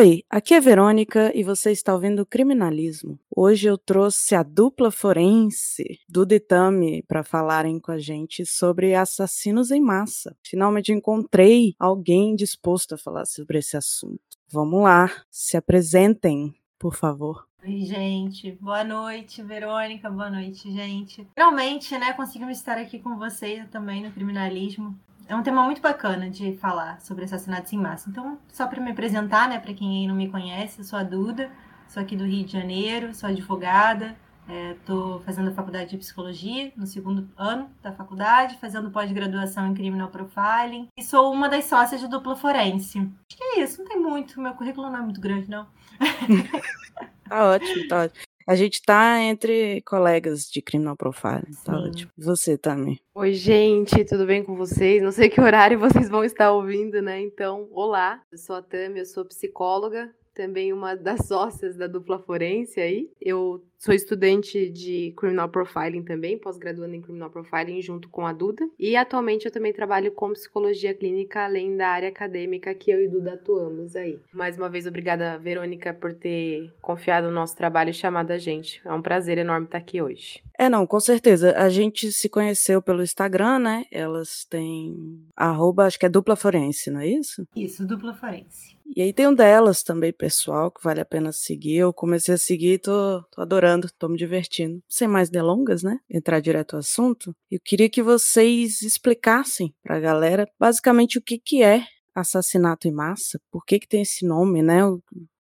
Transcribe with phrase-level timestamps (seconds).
[0.00, 3.20] Oi, aqui é Verônica e você está ouvindo Criminalismo.
[3.36, 9.70] Hoje eu trouxe a dupla forense do Ditame para falarem com a gente sobre assassinos
[9.70, 10.34] em massa.
[10.42, 14.22] Finalmente encontrei alguém disposto a falar sobre esse assunto.
[14.50, 17.46] Vamos lá, se apresentem, por favor.
[17.62, 18.52] Oi, gente.
[18.52, 20.08] Boa noite, Verônica.
[20.08, 21.28] Boa noite, gente.
[21.34, 24.98] Finalmente, né, conseguimos estar aqui com vocês também no criminalismo
[25.30, 28.10] é um tema muito bacana de falar sobre assassinatos em massa.
[28.10, 31.48] Então, só para me apresentar, né, para quem não me conhece, eu sou a Duda,
[31.86, 34.16] sou aqui do Rio de Janeiro, sou advogada,
[34.48, 39.74] estou é, fazendo a faculdade de psicologia no segundo ano da faculdade, fazendo pós-graduação em
[39.74, 42.98] criminal profiling e sou uma das sócias de dupla forense.
[42.98, 45.64] Acho que é isso, não tem muito, meu currículo não é muito grande, não.
[47.28, 48.29] tá ótimo, tá ótimo.
[48.46, 52.10] A gente tá entre colegas de criminal profiling, tá ótimo.
[52.16, 52.98] Você também.
[53.14, 55.02] Oi, gente, tudo bem com vocês?
[55.02, 57.20] Não sei que horário vocês vão estar ouvindo, né?
[57.20, 62.18] Então, olá, eu sou a Tami, eu sou psicóloga, também uma das sócias da dupla
[62.18, 63.10] forense aí.
[63.20, 68.68] Eu sou estudante de Criminal Profiling também, pós-graduando em Criminal Profiling junto com a Duda.
[68.78, 73.08] E atualmente eu também trabalho com psicologia clínica, além da área acadêmica que eu e
[73.08, 74.18] Duda atuamos aí.
[74.32, 78.80] Mais uma vez, obrigada, Verônica, por ter confiado no nosso trabalho e chamado a gente.
[78.84, 80.42] É um prazer enorme estar aqui hoje.
[80.58, 81.56] É, não, com certeza.
[81.56, 83.86] A gente se conheceu pelo Instagram, né?
[83.90, 87.46] Elas têm arroba, acho que é dupla forense, não é isso?
[87.56, 88.78] Isso, dupla forense.
[88.94, 91.76] E aí tem um delas também, pessoal, que vale a pena seguir.
[91.76, 94.82] Eu comecei a seguir, tô, tô adorando, tô me divertindo.
[94.88, 96.00] Sem mais delongas, né?
[96.10, 97.34] Entrar direto ao assunto.
[97.50, 103.40] Eu queria que vocês explicassem pra galera basicamente o que que é assassinato em massa,
[103.50, 104.84] por que que tem esse nome, né?
[104.84, 105.00] O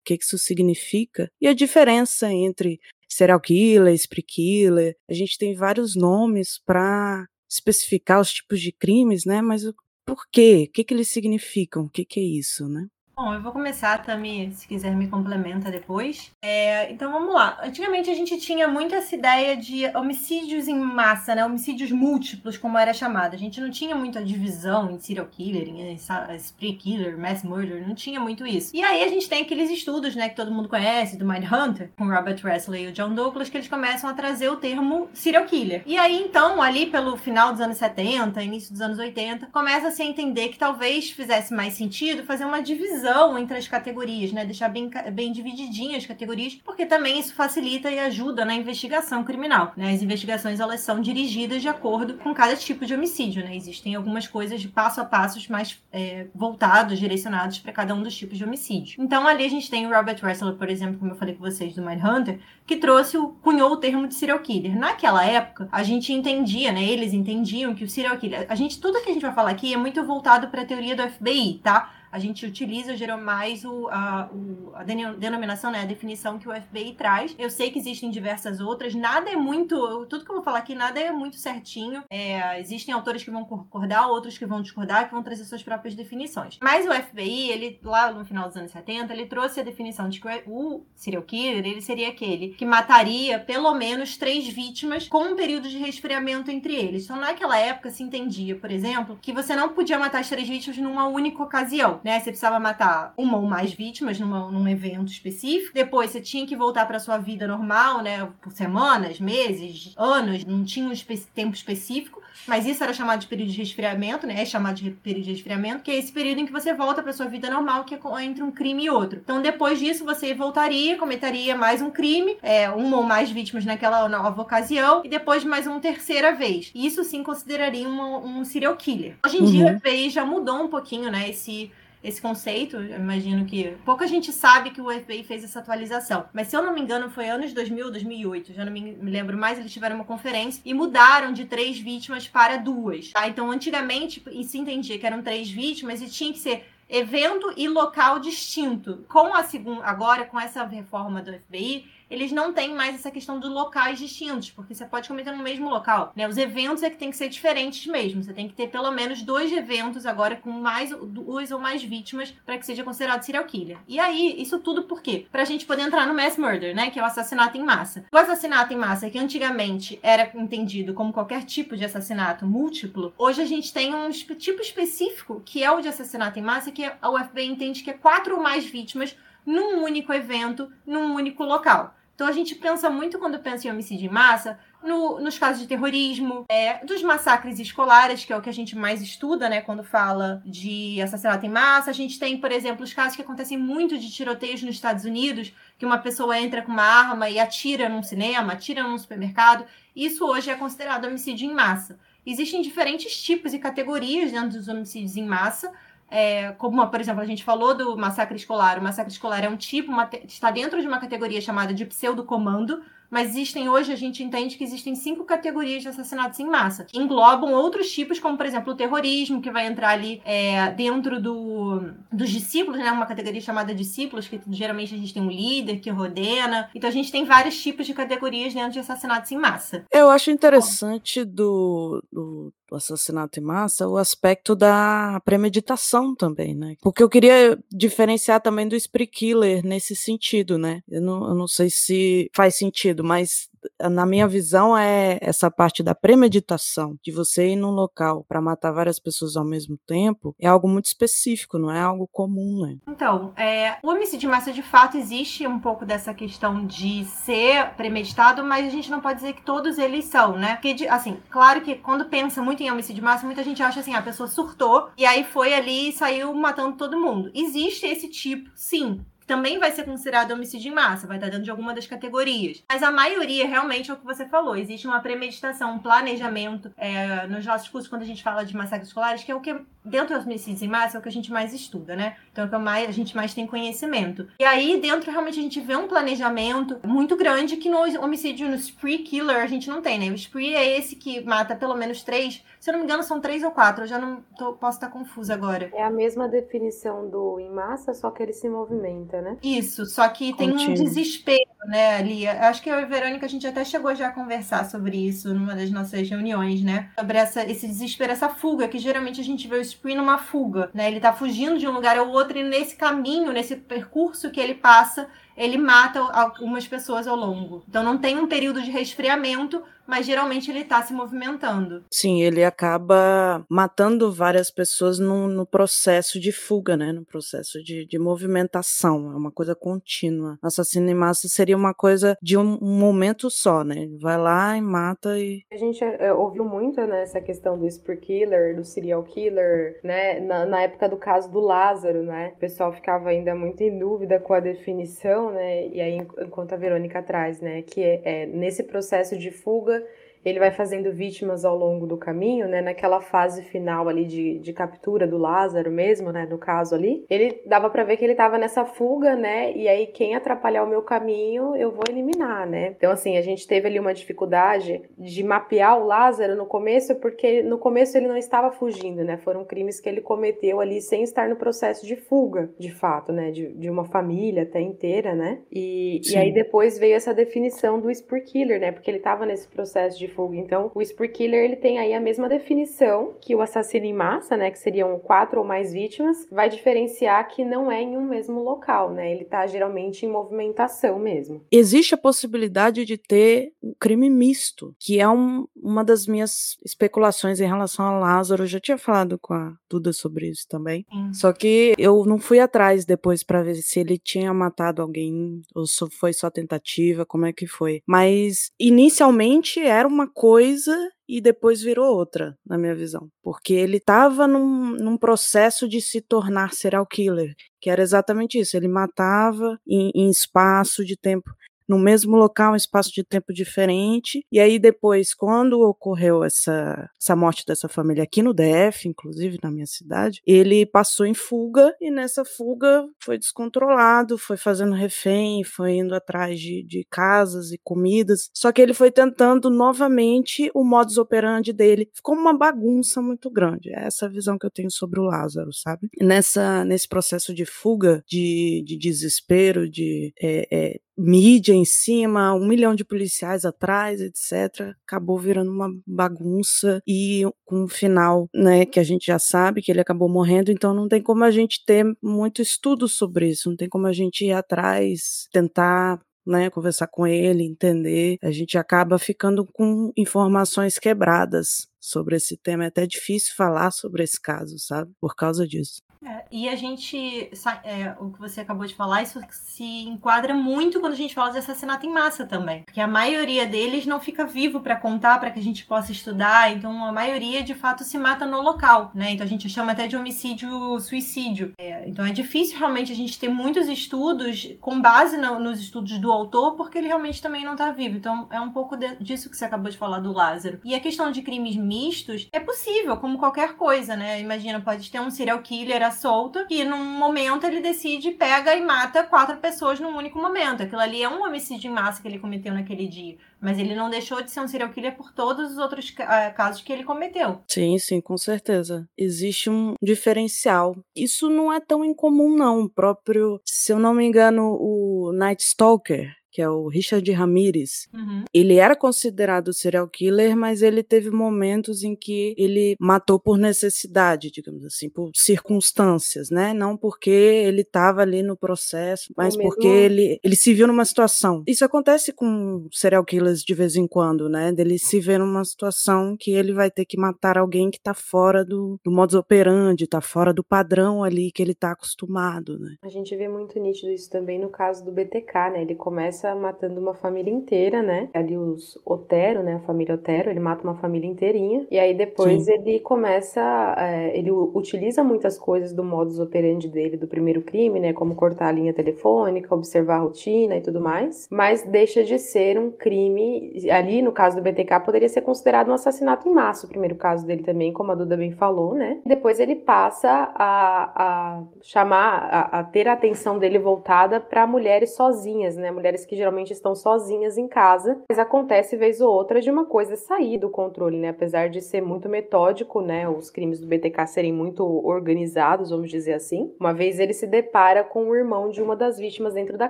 [0.05, 4.95] que que isso significa e a diferença entre serial killer, spree killer.
[5.09, 9.41] A gente tem vários nomes para especificar os tipos de crimes, né?
[9.41, 9.63] Mas
[10.05, 10.67] por quê?
[10.69, 11.83] O que que eles significam?
[11.83, 12.87] O que que é isso, né?
[13.23, 16.31] Bom, eu vou começar, Tami, se quiser me complementa depois.
[16.41, 17.55] É, então vamos lá.
[17.61, 21.45] Antigamente a gente tinha muito essa ideia de homicídios em massa, né?
[21.45, 23.35] Homicídios múltiplos, como era chamado.
[23.35, 25.95] A gente não tinha muito a divisão em serial killer, em
[26.39, 28.75] spree killer, mass murder, não tinha muito isso.
[28.75, 32.09] E aí a gente tem aqueles estudos, né, que todo mundo conhece, do Mindhunter, com
[32.09, 35.83] Robert Wesley e o John Douglas, que eles começam a trazer o termo serial killer.
[35.85, 40.05] E aí então, ali pelo final dos anos 70, início dos anos 80, começa a
[40.05, 44.45] entender que talvez fizesse mais sentido fazer uma divisão divisão entre as categorias, né?
[44.45, 49.73] Deixar bem, bem divididinhas as categorias, porque também isso facilita e ajuda na investigação criminal,
[49.75, 49.91] né?
[49.91, 53.55] As investigações, elas são dirigidas de acordo com cada tipo de homicídio, né?
[53.55, 58.15] Existem algumas coisas de passo a passos mais é, voltados, direcionados para cada um dos
[58.15, 59.01] tipos de homicídio.
[59.01, 61.75] Então, ali a gente tem o Robert Ressler, por exemplo, como eu falei com vocês,
[61.75, 64.77] do Mindhunter, que trouxe, o, cunhou o termo de serial killer.
[64.77, 66.83] Naquela época, a gente entendia, né?
[66.83, 68.45] Eles entendiam que o serial killer...
[68.47, 70.95] A gente, tudo que a gente vai falar aqui é muito voltado para a teoria
[70.95, 71.89] do FBI, tá?
[72.11, 76.53] A gente utiliza geralmente mais o, a, o, a denominação, né, a definição que o
[76.53, 77.35] FBI traz.
[77.37, 80.75] Eu sei que existem diversas outras, nada é muito, tudo que eu vou falar aqui,
[80.75, 82.03] nada é muito certinho.
[82.09, 85.95] É, existem autores que vão concordar, outros que vão discordar, que vão trazer suas próprias
[85.95, 86.57] definições.
[86.61, 90.19] Mas o FBI, ele lá no final dos anos 70, ele trouxe a definição de
[90.19, 95.35] que o serial killer, ele seria aquele que mataria pelo menos três vítimas com um
[95.35, 97.05] período de resfriamento entre eles.
[97.05, 100.77] Então, naquela época se entendia, por exemplo, que você não podia matar as três vítimas
[100.77, 102.19] numa única ocasião né?
[102.19, 105.73] Você precisava matar uma ou mais vítimas numa, num evento específico.
[105.73, 108.27] Depois você tinha que voltar para sua vida normal, né?
[108.41, 112.21] Por semanas, meses, anos, não tinha um espe tempo específico.
[112.47, 114.41] Mas isso era chamado de período de resfriamento, né?
[114.41, 117.13] É chamado de período de resfriamento, que é esse período em que você volta para
[117.13, 119.19] sua vida normal, que é entre um crime e outro.
[119.23, 124.07] Então, depois disso, você voltaria, cometeria mais um crime, é, uma ou mais vítimas naquela
[124.09, 126.71] nova ocasião, e depois mais uma terceira vez.
[126.73, 129.15] Isso sim consideraria um, um serial killer.
[129.25, 129.51] Hoje em uhum.
[129.51, 131.29] dia, já mudou um pouquinho, né?
[131.29, 131.71] Esse
[132.03, 132.77] esse conceito.
[132.77, 136.25] Eu imagino que pouca gente sabe que o FBI fez essa atualização.
[136.33, 138.53] Mas se eu não me engano, foi anos 2000, 2008.
[138.53, 139.59] Já não me lembro mais.
[139.59, 143.09] Eles tiveram uma conferência e mudaram de três vítimas para duas.
[143.11, 143.27] Tá?
[143.27, 148.19] Então, antigamente, se entendia que eram três vítimas e tinha que ser evento e local
[148.19, 149.05] distinto.
[149.07, 153.39] Com a segunda, agora com essa reforma do FBI, eles não têm mais essa questão
[153.39, 156.11] de locais distintos, porque você pode cometer no mesmo local.
[156.13, 156.27] Né?
[156.27, 158.21] Os eventos é que tem que ser diferentes mesmo.
[158.21, 162.33] Você tem que ter pelo menos dois eventos agora com mais duas ou mais vítimas
[162.45, 163.77] para que seja considerado serial killer.
[163.87, 165.25] E aí, isso tudo por quê?
[165.31, 166.91] Pra gente poder entrar no mass murder, né?
[166.91, 168.05] Que é o assassinato em massa.
[168.11, 173.41] O assassinato em massa, que antigamente era entendido como qualquer tipo de assassinato múltiplo, hoje
[173.41, 177.19] a gente tem um tipo específico, que é o de assassinato em massa, que o
[177.19, 179.15] FBI entende que é quatro ou mais vítimas
[179.45, 181.95] num único evento, num único local.
[182.21, 185.67] Então a gente pensa muito quando pensa em homicídio em massa no, nos casos de
[185.67, 189.83] terrorismo, é, dos massacres escolares, que é o que a gente mais estuda, né, quando
[189.83, 191.89] fala de assassinato em massa.
[191.89, 195.51] A gente tem, por exemplo, os casos que acontecem muito de tiroteios nos Estados Unidos,
[195.79, 199.65] que uma pessoa entra com uma arma e atira num cinema, atira num supermercado.
[199.95, 201.97] Isso hoje é considerado homicídio em massa.
[202.23, 205.73] Existem diferentes tipos e categorias dentro dos homicídios em massa,
[206.11, 208.77] é, como, por exemplo, a gente falou do massacre escolar.
[208.77, 212.81] O massacre escolar é um tipo, uma, está dentro de uma categoria chamada de pseudo-comando,
[213.09, 217.51] mas existem hoje, a gente entende que existem cinco categorias de assassinatos em massa, englobam
[217.51, 222.29] outros tipos, como, por exemplo, o terrorismo, que vai entrar ali é, dentro do, dos
[222.29, 222.89] discípulos, né?
[222.89, 226.69] Uma categoria chamada discípulos, que geralmente a gente tem um líder que ordena.
[226.73, 229.85] Então a gente tem vários tipos de categorias dentro de assassinatos em massa.
[229.91, 236.75] Eu acho interessante do, do do assassinato em massa, o aspecto da premeditação também, né?
[236.81, 240.81] Porque eu queria diferenciar também do spree killer nesse sentido, né?
[240.89, 243.49] Eu não, eu não sei se faz sentido, mas
[243.89, 248.71] na minha visão, é essa parte da premeditação, de você ir num local para matar
[248.71, 252.77] várias pessoas ao mesmo tempo, é algo muito específico, não é algo comum, né?
[252.87, 257.71] Então, é, o homicídio de massa, de fato, existe um pouco dessa questão de ser
[257.75, 260.55] premeditado, mas a gente não pode dizer que todos eles são, né?
[260.55, 263.93] Porque, assim, claro que quando pensa muito em homicídio de massa, muita gente acha assim,
[263.93, 267.31] a pessoa surtou e aí foi ali e saiu matando todo mundo.
[267.33, 271.51] Existe esse tipo, sim, também vai ser considerado homicídio em massa, vai estar dentro de
[271.51, 272.63] alguma das categorias.
[272.69, 274.55] Mas a maioria realmente é o que você falou.
[274.55, 278.87] Existe uma premeditação, um planejamento é, nos nossos cursos, quando a gente fala de massacres
[278.87, 281.31] escolares, que é o que, dentro dos homicídios em massa, é o que a gente
[281.31, 282.15] mais estuda, né?
[282.31, 284.27] Então é o que mais, a gente mais tem conhecimento.
[284.39, 288.55] E aí, dentro, realmente, a gente vê um planejamento muito grande que no homicídio, no
[288.55, 290.09] spree killer, a gente não tem, né?
[290.09, 293.19] O spree é esse que mata pelo menos três se eu não me engano, são
[293.19, 293.85] três ou quatro.
[293.85, 295.71] Eu já não tô, posso estar confusa agora.
[295.73, 299.35] É a mesma definição do em massa, só que ele se movimenta, né?
[299.41, 302.27] Isso, só que tem um desespero, né, ali.
[302.27, 305.33] Acho que eu e a Verônica, a gente até chegou já a conversar sobre isso
[305.33, 306.91] numa das nossas reuniões, né?
[306.99, 310.69] Sobre essa, esse desespero, essa fuga, que geralmente a gente vê o Spree numa fuga,
[310.73, 310.87] né?
[310.87, 314.55] Ele tá fugindo de um lugar ao outro e nesse caminho, nesse percurso que ele
[314.55, 317.63] passa, ele mata algumas pessoas ao longo.
[317.67, 321.83] Então não tem um período de resfriamento, mas geralmente ele está se movimentando.
[321.91, 326.91] Sim, ele acaba matando várias pessoas no, no processo de fuga, né?
[326.91, 329.11] No processo de, de, movimentação.
[329.11, 330.37] É uma coisa contínua.
[330.41, 333.87] Assassino em massa seria uma coisa de um, um momento só, né?
[333.99, 335.43] Vai lá e mata e.
[335.51, 340.19] A gente é, ouviu muito né, essa questão do spree killer, do serial killer, né?
[340.19, 342.33] Na, na época do caso do Lázaro, né?
[342.35, 345.67] O pessoal ficava ainda muito em dúvida com a definição, né?
[345.67, 347.61] E aí, enquanto a Verônica traz, né?
[347.61, 349.85] Que é, é nesse processo de fuga yoga
[350.23, 352.61] ele vai fazendo vítimas ao longo do caminho, né?
[352.61, 356.27] Naquela fase final ali de, de captura do Lázaro mesmo, né?
[356.29, 359.51] No caso ali, ele dava para ver que ele tava nessa fuga, né?
[359.55, 362.73] E aí quem atrapalhar o meu caminho, eu vou eliminar, né?
[362.77, 367.41] Então assim, a gente teve ali uma dificuldade de mapear o Lázaro no começo, porque
[367.41, 369.17] no começo ele não estava fugindo, né?
[369.17, 373.31] Foram crimes que ele cometeu ali sem estar no processo de fuga, de fato, né?
[373.31, 375.39] De, de uma família até inteira, né?
[375.51, 378.71] E, e aí depois veio essa definição do Spur Killer, né?
[378.71, 380.35] Porque ele tava nesse processo de fuga.
[380.35, 384.37] Então, o spree killer ele tem aí a mesma definição que o assassino em massa,
[384.37, 388.41] né, que seriam quatro ou mais vítimas, vai diferenciar que não é em um mesmo
[388.43, 389.11] local, né?
[389.11, 391.45] Ele tá geralmente em movimentação mesmo.
[391.51, 397.39] Existe a possibilidade de ter um crime misto, que é um, uma das minhas especulações
[397.39, 398.43] em relação a Lázaro.
[398.43, 400.85] Eu já tinha falado com a Duda sobre isso também.
[400.91, 401.13] Sim.
[401.13, 405.65] Só que eu não fui atrás depois para ver se ele tinha matado alguém ou
[405.65, 407.81] se foi só tentativa, como é que foi.
[407.85, 413.09] Mas inicialmente era uma coisa e depois virou outra, na minha visão.
[413.21, 418.55] Porque ele estava num, num, processo de se tornar serial killer, que era exatamente isso.
[418.55, 421.29] Ele matava em, em espaço de tempo
[421.71, 424.25] no mesmo local, um espaço de tempo diferente.
[424.29, 429.49] E aí depois, quando ocorreu essa, essa morte dessa família aqui no DF, inclusive na
[429.49, 435.77] minha cidade, ele passou em fuga e nessa fuga foi descontrolado, foi fazendo refém, foi
[435.77, 438.29] indo atrás de, de casas e comidas.
[438.35, 441.89] Só que ele foi tentando novamente o modus operandi dele.
[441.95, 443.69] Ficou uma bagunça muito grande.
[443.69, 445.87] É essa visão que eu tenho sobre o Lázaro, sabe?
[446.01, 452.47] Nessa, nesse processo de fuga, de, de desespero, de é, é, mídia em cima, um
[452.47, 454.75] milhão de policiais atrás, etc.
[454.85, 459.71] Acabou virando uma bagunça e com um final, né, que a gente já sabe que
[459.71, 463.57] ele acabou morrendo, então não tem como a gente ter muito estudo sobre isso, não
[463.57, 468.99] tem como a gente ir atrás, tentar né, conversar com ele, entender, a gente acaba
[468.99, 472.65] ficando com informações quebradas sobre esse tema.
[472.65, 474.91] É até difícil falar sobre esse caso, sabe?
[474.99, 475.81] Por causa disso.
[476.03, 477.29] É, e a gente,
[477.63, 481.31] é, o que você acabou de falar, isso se enquadra muito quando a gente fala
[481.31, 482.63] de assassinato em massa também.
[482.63, 486.51] Porque a maioria deles não fica vivo para contar, para que a gente possa estudar.
[486.51, 489.11] Então, a maioria, de fato, se mata no local, né?
[489.11, 491.53] Então, a gente chama até de homicídio-suicídio.
[491.59, 495.99] É, então, é difícil realmente a gente ter muitos estudos com base no, nos estudos
[495.99, 497.97] do autor, porque ele realmente também não está vivo.
[497.97, 500.59] Então, é um pouco de, disso que você acabou de falar do Lázaro.
[500.63, 504.19] E a questão de crimes mistos é possível, como qualquer coisa, né?
[504.19, 509.03] Imagina, pode ter um serial killer solto e num momento ele decide, pega e mata
[509.03, 510.63] quatro pessoas num único momento.
[510.63, 513.17] Aquilo ali é um homicídio em massa que ele cometeu naquele dia.
[513.39, 516.61] Mas ele não deixou de ser um serial killer por todos os outros uh, casos
[516.61, 517.41] que ele cometeu.
[517.47, 518.87] Sim, sim, com certeza.
[518.97, 520.75] Existe um diferencial.
[520.95, 522.61] Isso não é tão incomum, não.
[522.61, 527.87] O próprio, se eu não me engano, o Night Stalker, que é o Richard Ramirez.
[527.93, 528.23] Uhum.
[528.33, 534.31] Ele era considerado serial killer, mas ele teve momentos em que ele matou por necessidade,
[534.31, 536.53] digamos assim, por circunstâncias, né?
[536.53, 541.43] Não porque ele estava ali no processo, mas porque ele, ele se viu numa situação.
[541.47, 544.53] Isso acontece com serial killers de vez em quando, né?
[544.57, 548.45] Ele se vê numa situação que ele vai ter que matar alguém que está fora
[548.45, 552.75] do, do modus operandi, está fora do padrão ali que ele está acostumado, né?
[552.81, 555.61] A gente vê muito nítido isso também no caso do BTK, né?
[555.61, 558.09] Ele começa começa matando uma família inteira, né?
[558.13, 559.55] Ali os Otero, né?
[559.55, 561.65] A família Otero, ele mata uma família inteirinha.
[561.71, 562.53] E aí depois Sim.
[562.53, 563.41] ele começa.
[563.77, 567.93] É, ele utiliza muitas coisas do modus operandi dele, do primeiro crime, né?
[567.93, 571.27] Como cortar a linha telefônica, observar a rotina e tudo mais.
[571.31, 573.53] Mas deixa de ser um crime.
[573.71, 577.25] Ali, no caso do BTK, poderia ser considerado um assassinato em massa, o primeiro caso
[577.25, 578.99] dele também, como a Duda bem falou, né?
[579.05, 584.95] Depois ele passa a, a chamar, a, a ter a atenção dele voltada para mulheres
[584.95, 585.71] sozinhas, né?
[585.71, 589.95] Mulheres que geralmente estão sozinhas em casa, mas acontece vez ou outra de uma coisa
[589.95, 591.09] sair do controle, né?
[591.09, 593.07] Apesar de ser muito metódico, né?
[593.07, 596.53] Os crimes do BTK serem muito organizados, vamos dizer assim.
[596.59, 599.69] Uma vez ele se depara com o irmão de uma das vítimas dentro da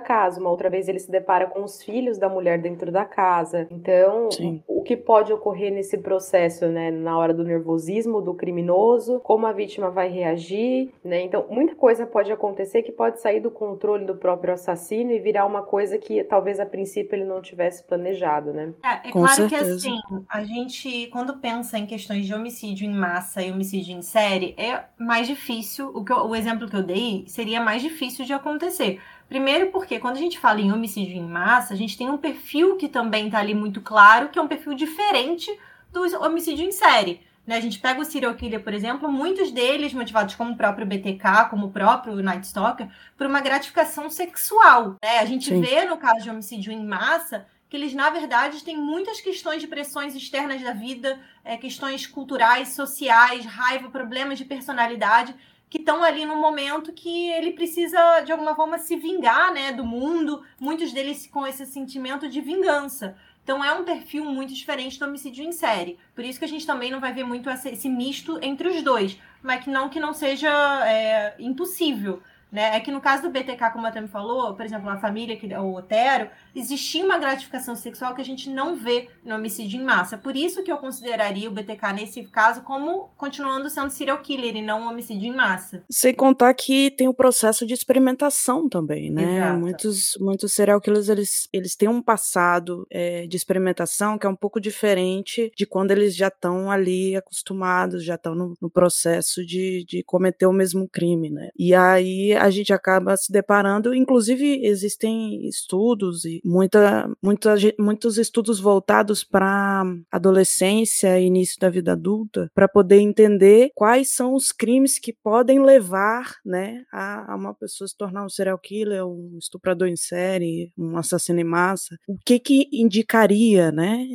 [0.00, 3.66] casa, uma outra vez ele se depara com os filhos da mulher dentro da casa.
[3.70, 4.62] Então, Sim.
[4.66, 6.90] o que pode ocorrer nesse processo, né?
[6.90, 11.22] Na hora do nervosismo do criminoso, como a vítima vai reagir, né?
[11.22, 15.46] Então, muita coisa pode acontecer que pode sair do controle do próprio assassino e virar
[15.46, 18.72] uma coisa que talvez a princípio ele não tivesse planejado, né?
[18.82, 19.64] É, é claro certeza.
[19.66, 24.00] que assim, a gente, quando pensa em questões de homicídio em massa e homicídio em
[24.00, 28.24] série, é mais difícil, o, que eu, o exemplo que eu dei seria mais difícil
[28.24, 28.98] de acontecer.
[29.28, 32.78] Primeiro porque quando a gente fala em homicídio em massa, a gente tem um perfil
[32.78, 35.54] que também tá ali muito claro, que é um perfil diferente
[35.92, 37.20] do homicídio em série.
[37.44, 40.86] Né, a gente pega o serial killer, por exemplo, muitos deles motivados como o próprio
[40.86, 44.96] BTK, como o próprio Night Stalker, por uma gratificação sexual.
[45.02, 45.18] Né?
[45.18, 45.60] A gente Sim.
[45.60, 49.66] vê no caso de homicídio em massa que eles, na verdade, têm muitas questões de
[49.66, 55.34] pressões externas da vida, é, questões culturais, sociais, raiva, problemas de personalidade,
[55.70, 59.86] que estão ali no momento que ele precisa, de alguma forma, se vingar né, do
[59.86, 63.16] mundo, muitos deles com esse sentimento de vingança.
[63.42, 65.98] Então é um perfil muito diferente do homicídio em série.
[66.14, 69.18] Por isso que a gente também não vai ver muito esse misto entre os dois.
[69.42, 70.50] Mas que não que não seja
[70.86, 72.22] é, impossível.
[72.52, 72.76] Né?
[72.76, 75.46] É que no caso do BTK, como a Tami falou, por exemplo, a família, que,
[75.54, 80.18] o Otero, existia uma gratificação sexual que a gente não vê no homicídio em massa.
[80.18, 84.62] Por isso que eu consideraria o BTK nesse caso como continuando sendo serial killer e
[84.62, 85.82] não um homicídio em massa.
[85.90, 89.36] Sem contar que tem o processo de experimentação também, né?
[89.36, 89.58] Exato.
[89.58, 94.36] Muitos, muitos serial killers, eles, eles têm um passado é, de experimentação que é um
[94.36, 99.84] pouco diferente de quando eles já estão ali acostumados, já estão no, no processo de,
[99.86, 101.50] de cometer o mesmo crime, né?
[101.56, 108.60] E aí a gente acaba se deparando, inclusive existem estudos e muita, muita, muitos estudos
[108.60, 114.98] voltados para adolescência e início da vida adulta, para poder entender quais são os crimes
[114.98, 119.88] que podem levar né, a, a, uma pessoa se tornar um serial killer, um estuprador
[119.88, 121.96] em série, um assassino em massa.
[122.06, 124.06] O que que indicaria, né?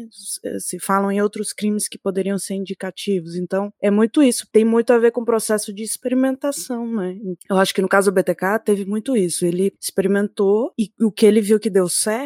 [0.59, 3.35] Se falam em outros crimes que poderiam ser indicativos.
[3.35, 4.47] Então, é muito isso.
[4.51, 7.17] Tem muito a ver com o processo de experimentação, né?
[7.49, 9.45] Eu acho que no caso BTK teve muito isso.
[9.45, 12.16] Ele experimentou e o que ele viu que deu certo,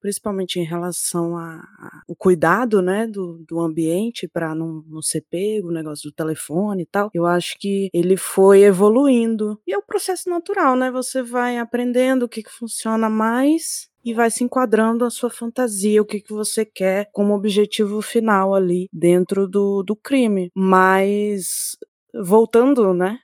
[0.00, 5.72] principalmente em relação ao cuidado, né, do, do ambiente para não, não ser pego, o
[5.72, 7.10] negócio do telefone e tal.
[7.14, 9.60] Eu acho que ele foi evoluindo.
[9.66, 10.90] E é o processo natural, né?
[10.90, 16.00] Você vai aprendendo o que, que funciona mais e vai se enquadrando a sua fantasia,
[16.00, 20.50] o que, que você quer como objetivo final ali dentro do, do crime.
[20.54, 21.76] Mas
[22.14, 23.18] voltando, né,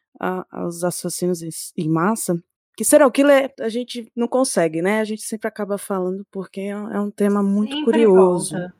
[0.50, 1.40] aos assassinos
[1.76, 2.40] em massa,
[2.76, 5.00] que serial killer a gente não consegue, né?
[5.00, 8.54] A gente sempre acaba falando porque é, é um tema muito sempre curioso.
[8.54, 8.74] Volta.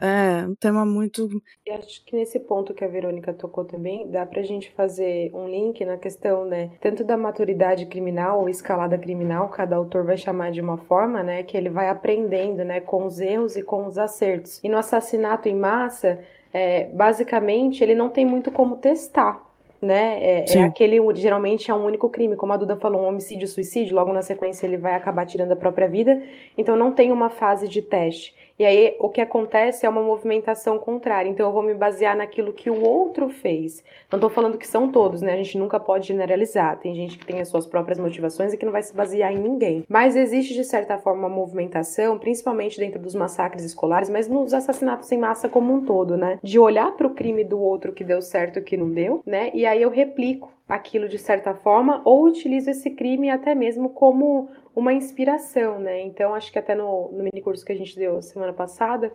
[0.00, 1.28] É, um tema muito.
[1.66, 5.48] E acho que nesse ponto que a Verônica tocou também, dá pra gente fazer um
[5.48, 6.70] link na questão, né?
[6.80, 11.42] Tanto da maturidade criminal ou escalada criminal, cada autor vai chamar de uma forma, né?
[11.42, 12.80] Que ele vai aprendendo, né?
[12.80, 14.60] Com os erros e com os acertos.
[14.62, 16.18] E no assassinato em massa,
[16.52, 19.51] é, basicamente, ele não tem muito como testar
[19.82, 20.22] né?
[20.22, 23.96] É, é, aquele, geralmente é um único crime, como a Duda falou, um homicídio, suicídio,
[23.96, 26.22] logo na sequência ele vai acabar tirando a própria vida,
[26.56, 28.32] então não tem uma fase de teste.
[28.62, 31.28] E aí o que acontece é uma movimentação contrária.
[31.28, 33.82] Então eu vou me basear naquilo que o outro fez.
[34.08, 35.32] Não estou falando que são todos, né?
[35.32, 36.78] A gente nunca pode generalizar.
[36.78, 39.38] Tem gente que tem as suas próprias motivações e que não vai se basear em
[39.38, 39.84] ninguém.
[39.88, 45.10] Mas existe de certa forma uma movimentação, principalmente dentro dos massacres escolares, mas nos assassinatos
[45.10, 46.38] em massa como um todo, né?
[46.40, 49.50] De olhar para o crime do outro que deu certo e que não deu, né?
[49.52, 54.48] E aí eu replico aquilo de certa forma ou utilizo esse crime até mesmo como
[54.74, 56.00] uma inspiração, né?
[56.00, 59.12] Então, acho que até no, no mini curso que a gente deu semana passada,